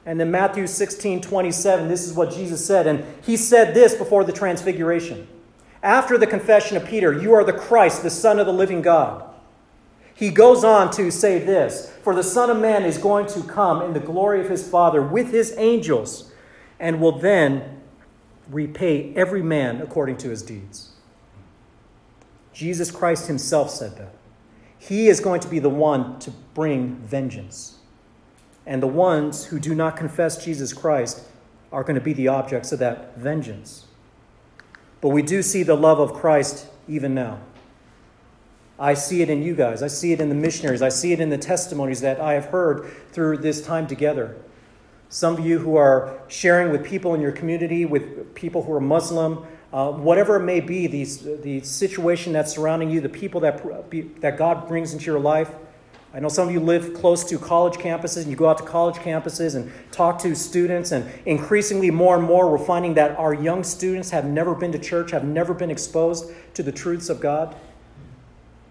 [0.08, 2.88] And then Matthew 16, 27, this is what Jesus said.
[2.88, 5.28] And he said this before the transfiguration.
[5.84, 9.26] After the confession of Peter, You are the Christ, the Son of the living God.
[10.16, 13.82] He goes on to say this For the Son of Man is going to come
[13.82, 16.32] in the glory of his Father with his angels,
[16.80, 17.82] and will then
[18.50, 20.92] repay every man according to his deeds.
[22.54, 24.14] Jesus Christ himself said that.
[24.80, 27.77] He is going to be the one to bring vengeance
[28.68, 31.24] and the ones who do not confess Jesus Christ
[31.72, 33.86] are going to be the objects of that vengeance.
[35.02, 37.40] But we do see the love of Christ even now.
[38.78, 39.82] I see it in you guys.
[39.82, 40.82] I see it in the missionaries.
[40.82, 44.38] I see it in the testimonies that I have heard through this time together.
[45.10, 48.82] Some of you who are sharing with people in your community, with people who are
[48.82, 53.64] Muslim, uh, whatever it may be, these, the situation that's surrounding you, the people that,
[54.22, 55.52] that God brings into your life.
[56.14, 58.64] I know some of you live close to college campuses and you go out to
[58.64, 63.34] college campuses and talk to students, and increasingly more and more we're finding that our
[63.34, 67.20] young students have never been to church, have never been exposed to the truths of
[67.20, 67.56] God.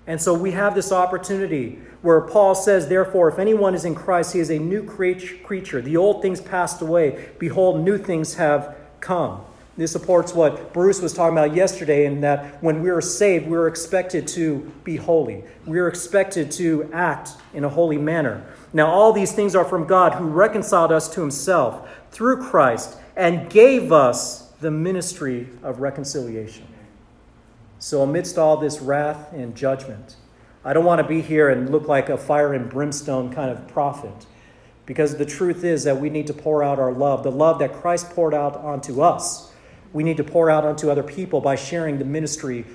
[0.07, 4.33] And so we have this opportunity where Paul says, Therefore, if anyone is in Christ,
[4.33, 5.81] he is a new creature.
[5.81, 7.29] The old things passed away.
[7.39, 9.46] Behold, new things have come.
[9.77, 13.59] This supports what Bruce was talking about yesterday, in that when we are saved, we
[13.59, 15.45] are expected to be holy.
[15.67, 18.47] We are expected to act in a holy manner.
[18.73, 23.51] Now, all these things are from God who reconciled us to himself through Christ and
[23.51, 26.67] gave us the ministry of reconciliation.
[27.79, 30.17] So, amidst all this wrath and judgment,
[30.65, 33.69] I don't want to be here and look like a fire and brimstone kind of
[33.69, 34.27] prophet.
[34.87, 37.75] Because the truth is that we need to pour out our love, the love that
[37.75, 39.46] Christ poured out onto us
[39.97, 42.67] we need to pour out onto other people by sharing the ministry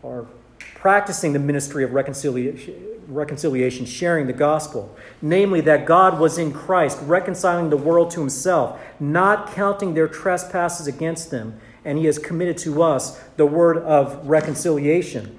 [0.00, 0.28] or
[0.76, 2.72] practicing the ministry of reconciliation,
[3.08, 4.96] reconciliation, sharing the gospel.
[5.20, 10.86] Namely, that God was in Christ, reconciling the world to himself, not counting their trespasses
[10.86, 15.36] against them, and he has committed to us the word of reconciliation.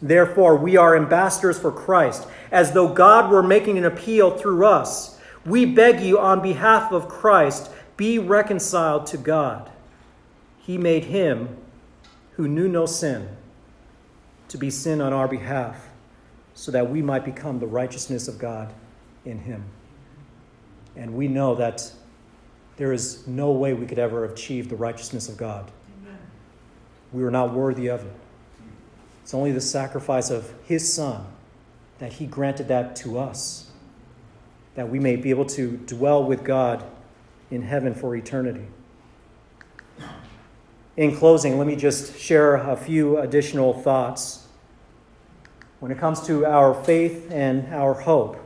[0.00, 5.20] Therefore, we are ambassadors for Christ, as though God were making an appeal through us.
[5.44, 9.70] We beg you on behalf of Christ, be reconciled to God
[10.66, 11.56] he made him
[12.32, 13.28] who knew no sin
[14.48, 15.88] to be sin on our behalf
[16.54, 18.72] so that we might become the righteousness of God
[19.24, 19.62] in him.
[20.96, 21.92] And we know that
[22.76, 25.70] there is no way we could ever achieve the righteousness of God.
[26.02, 26.18] Amen.
[27.12, 28.12] We are not worthy of it.
[29.22, 31.26] It's only the sacrifice of his Son
[31.98, 33.70] that he granted that to us,
[34.74, 36.84] that we may be able to dwell with God
[37.50, 38.66] in heaven for eternity.
[40.96, 44.46] In closing, let me just share a few additional thoughts.
[45.78, 48.38] When it comes to our faith and our hope,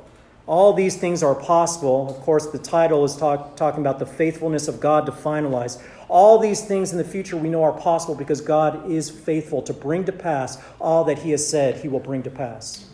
[0.48, 2.10] all these things are possible.
[2.10, 5.80] Of course, the title is talk, talking about the faithfulness of God to finalize.
[6.08, 9.72] All these things in the future we know are possible because God is faithful to
[9.72, 12.90] bring to pass all that He has said He will bring to pass.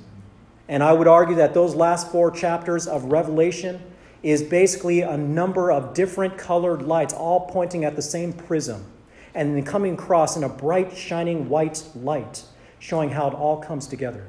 [0.69, 3.81] And I would argue that those last four chapters of Revelation
[4.23, 8.85] is basically a number of different colored lights, all pointing at the same prism
[9.37, 12.43] and then coming across in a bright, shining white light,
[12.79, 14.27] showing how it all comes together.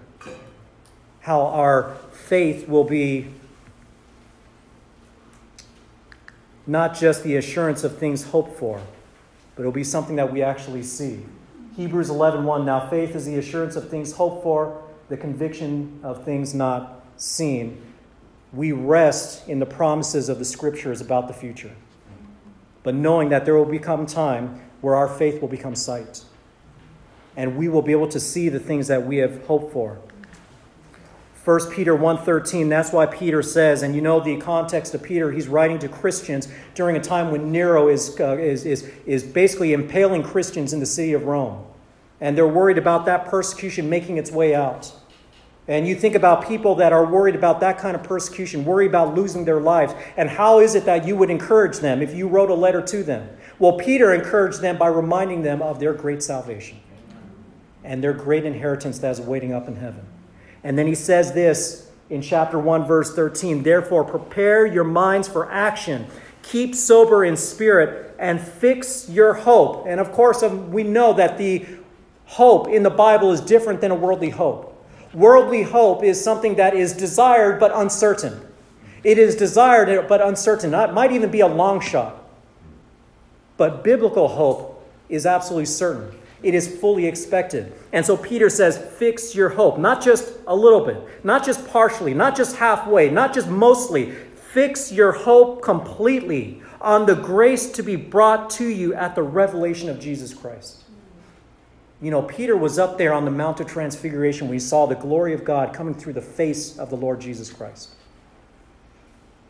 [1.21, 3.29] How our faith will be
[6.67, 8.81] not just the assurance of things hoped for,
[9.55, 11.25] but it'll be something that we actually see.
[11.77, 16.53] Hebrews 11:1 Now faith is the assurance of things hoped for, the conviction of things
[16.53, 17.81] not seen.
[18.51, 21.71] We rest in the promises of the scriptures about the future.
[22.83, 26.23] But knowing that there will become time where our faith will become sight.
[27.35, 29.99] And we will be able to see the things that we have hoped for.
[31.43, 35.49] 1 Peter 1:13 that's why Peter says and you know the context of Peter he's
[35.49, 40.23] writing to Christians during a time when Nero is, uh, is, is, is basically impaling
[40.23, 41.65] Christians in the city of Rome
[42.19, 44.91] and they're worried about that persecution making its way out
[45.69, 49.15] and you think about people that are worried about that kind of persecution worry about
[49.15, 52.49] losing their lives and how is it that you would encourage them if you wrote
[52.49, 53.29] a letter to them
[53.59, 56.79] well, Peter encouraged them by reminding them of their great salvation
[57.83, 60.05] and their great inheritance that is waiting up in heaven.
[60.63, 65.51] And then he says this in chapter 1, verse 13 Therefore, prepare your minds for
[65.51, 66.05] action,
[66.43, 69.85] keep sober in spirit, and fix your hope.
[69.87, 71.65] And of course, um, we know that the
[72.25, 74.73] hope in the Bible is different than a worldly hope.
[75.13, 78.41] Worldly hope is something that is desired but uncertain.
[79.03, 80.73] It is desired but uncertain.
[80.73, 82.26] It might even be a long shot.
[83.57, 86.17] But biblical hope is absolutely certain.
[86.43, 87.73] It is fully expected.
[87.91, 92.13] And so Peter says, fix your hope, not just a little bit, not just partially,
[92.13, 94.11] not just halfway, not just mostly.
[94.35, 99.89] Fix your hope completely on the grace to be brought to you at the revelation
[99.89, 100.83] of Jesus Christ.
[102.01, 104.95] You know, Peter was up there on the Mount of Transfiguration when he saw the
[104.95, 107.89] glory of God coming through the face of the Lord Jesus Christ.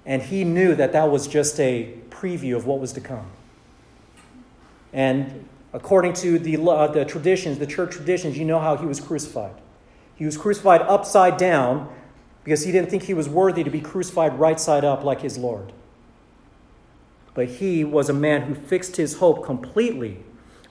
[0.05, 3.27] And he knew that that was just a preview of what was to come.
[4.97, 8.99] And according to the, uh, the traditions, the church traditions, you know how he was
[8.99, 9.53] crucified.
[10.15, 11.87] He was crucified upside down
[12.43, 15.37] because he didn't think he was worthy to be crucified right side up like his
[15.37, 15.71] Lord.
[17.35, 20.17] But he was a man who fixed his hope completely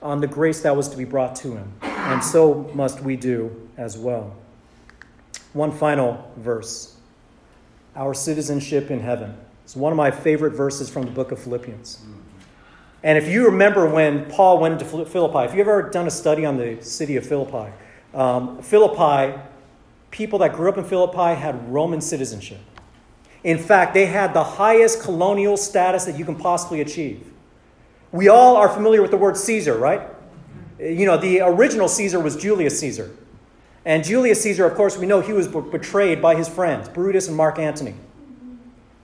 [0.01, 1.71] on the grace that was to be brought to him.
[1.81, 4.35] And so must we do as well.
[5.53, 6.97] One final verse
[7.95, 9.37] our citizenship in heaven.
[9.63, 12.01] It's one of my favorite verses from the book of Philippians.
[13.07, 16.45] And if you remember when Paul went to Philippi, if you've ever done a study
[16.45, 17.71] on the city of Philippi,
[18.13, 19.39] um, Philippi,
[20.11, 22.59] people that grew up in Philippi had Roman citizenship.
[23.45, 27.31] In fact, they had the highest colonial status that you can possibly achieve.
[28.11, 30.01] We all are familiar with the word Caesar, right?
[30.77, 33.15] You know, the original Caesar was Julius Caesar.
[33.85, 37.37] And Julius Caesar, of course, we know he was betrayed by his friends, Brutus and
[37.37, 37.95] Mark Antony.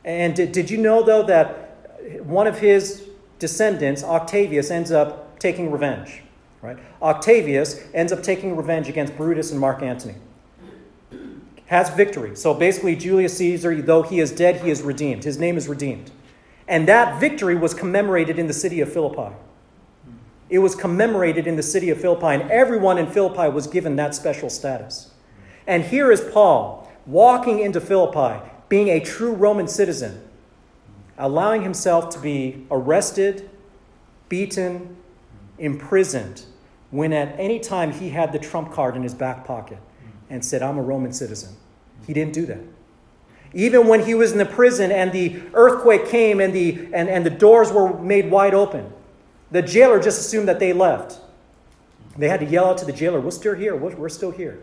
[0.04, 3.08] And did, did you know, though, that one of his
[3.44, 6.22] descendants, Octavius, ends up taking revenge?
[6.62, 6.78] Right?
[7.02, 10.16] Octavius ends up taking revenge against Brutus and Mark Antony.
[11.66, 12.38] Has victory.
[12.38, 15.26] So basically, Julius Caesar, though he is dead, he is redeemed.
[15.26, 16.10] His name is redeemed.
[16.70, 19.36] And that victory was commemorated in the city of Philippi.
[20.50, 24.16] It was commemorated in the city of Philippi, and everyone in Philippi was given that
[24.16, 25.12] special status.
[25.68, 30.22] And here is Paul walking into Philippi, being a true Roman citizen,
[31.18, 33.50] allowing himself to be arrested,
[34.30, 34.96] beaten,
[35.58, 36.46] imprisoned,
[36.92, 39.78] when at any time he had the trump card in his back pocket
[40.30, 41.56] and said, I'm a Roman citizen.
[42.06, 42.60] He didn't do that.
[43.54, 47.26] Even when he was in the prison and the earthquake came and the, and, and
[47.26, 48.92] the doors were made wide open,
[49.52, 51.20] the jailer just assumed that they left.
[52.18, 53.76] They had to yell out to the jailer, We're still here.
[53.76, 54.60] We're still here.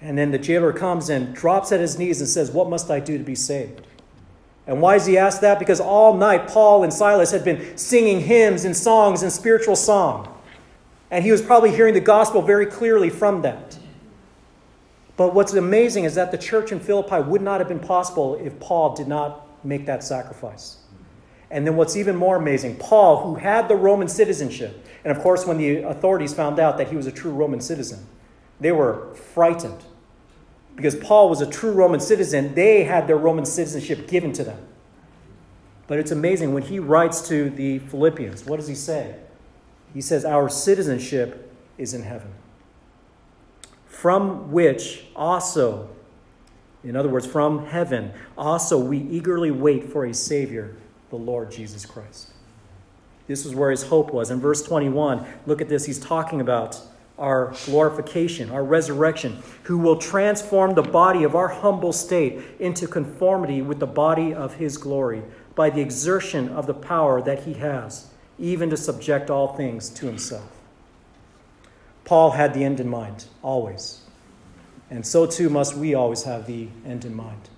[0.00, 2.98] And then the jailer comes and drops at his knees and says, What must I
[2.98, 3.86] do to be saved?
[4.66, 5.58] And why does he ask that?
[5.58, 10.28] Because all night Paul and Silas had been singing hymns and songs and spiritual song.
[11.10, 13.78] And he was probably hearing the gospel very clearly from that.
[15.16, 18.58] But what's amazing is that the church in Philippi would not have been possible if
[18.60, 20.78] Paul did not make that sacrifice.
[21.50, 25.46] And then what's even more amazing, Paul, who had the Roman citizenship, and of course,
[25.46, 28.06] when the authorities found out that he was a true Roman citizen,
[28.58, 29.84] they were frightened.
[30.76, 34.58] Because Paul was a true Roman citizen, they had their Roman citizenship given to them.
[35.86, 39.16] But it's amazing when he writes to the Philippians, what does he say?
[39.92, 42.32] He says, Our citizenship is in heaven
[44.02, 45.88] from which also,
[46.82, 50.74] in other words, from heaven, also we eagerly wait for a Savior,
[51.10, 52.32] the Lord Jesus Christ.
[53.28, 54.32] This is where his hope was.
[54.32, 55.86] In verse 21, look at this.
[55.86, 56.80] He's talking about
[57.22, 63.62] our glorification, our resurrection, who will transform the body of our humble state into conformity
[63.62, 65.22] with the body of his glory
[65.54, 68.08] by the exertion of the power that he has,
[68.40, 70.50] even to subject all things to himself.
[72.04, 74.00] Paul had the end in mind, always.
[74.90, 77.48] And so too must we always have the end in mind.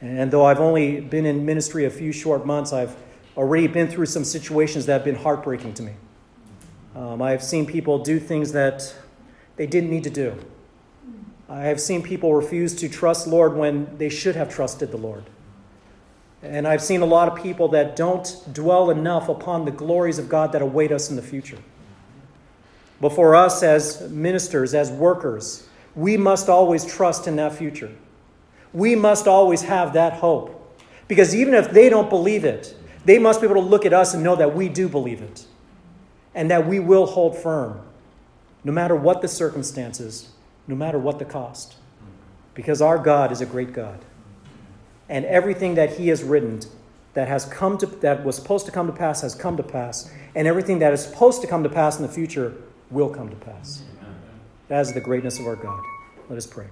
[0.00, 2.94] And though I've only been in ministry a few short months, I've
[3.36, 5.94] already been through some situations that have been heartbreaking to me.
[6.96, 8.94] Um, I have seen people do things that
[9.56, 10.34] they didn't need to do.
[11.46, 15.24] I have seen people refuse to trust Lord when they should have trusted the Lord.
[16.42, 20.30] And I've seen a lot of people that don't dwell enough upon the glories of
[20.30, 21.58] God that await us in the future.
[22.98, 27.94] But for us as ministers, as workers, we must always trust in that future.
[28.72, 30.78] We must always have that hope.
[31.08, 32.74] Because even if they don't believe it,
[33.04, 35.46] they must be able to look at us and know that we do believe it.
[36.36, 37.80] And that we will hold firm,
[38.62, 40.30] no matter what the circumstances,
[40.68, 41.74] no matter what the cost.
[42.54, 43.98] Because our God is a great God.
[45.08, 46.60] And everything that He has written
[47.14, 50.12] that has come to that was supposed to come to pass has come to pass.
[50.34, 52.54] And everything that is supposed to come to pass in the future
[52.90, 53.82] will come to pass.
[54.68, 55.80] That is the greatness of our God.
[56.28, 56.66] Let us pray.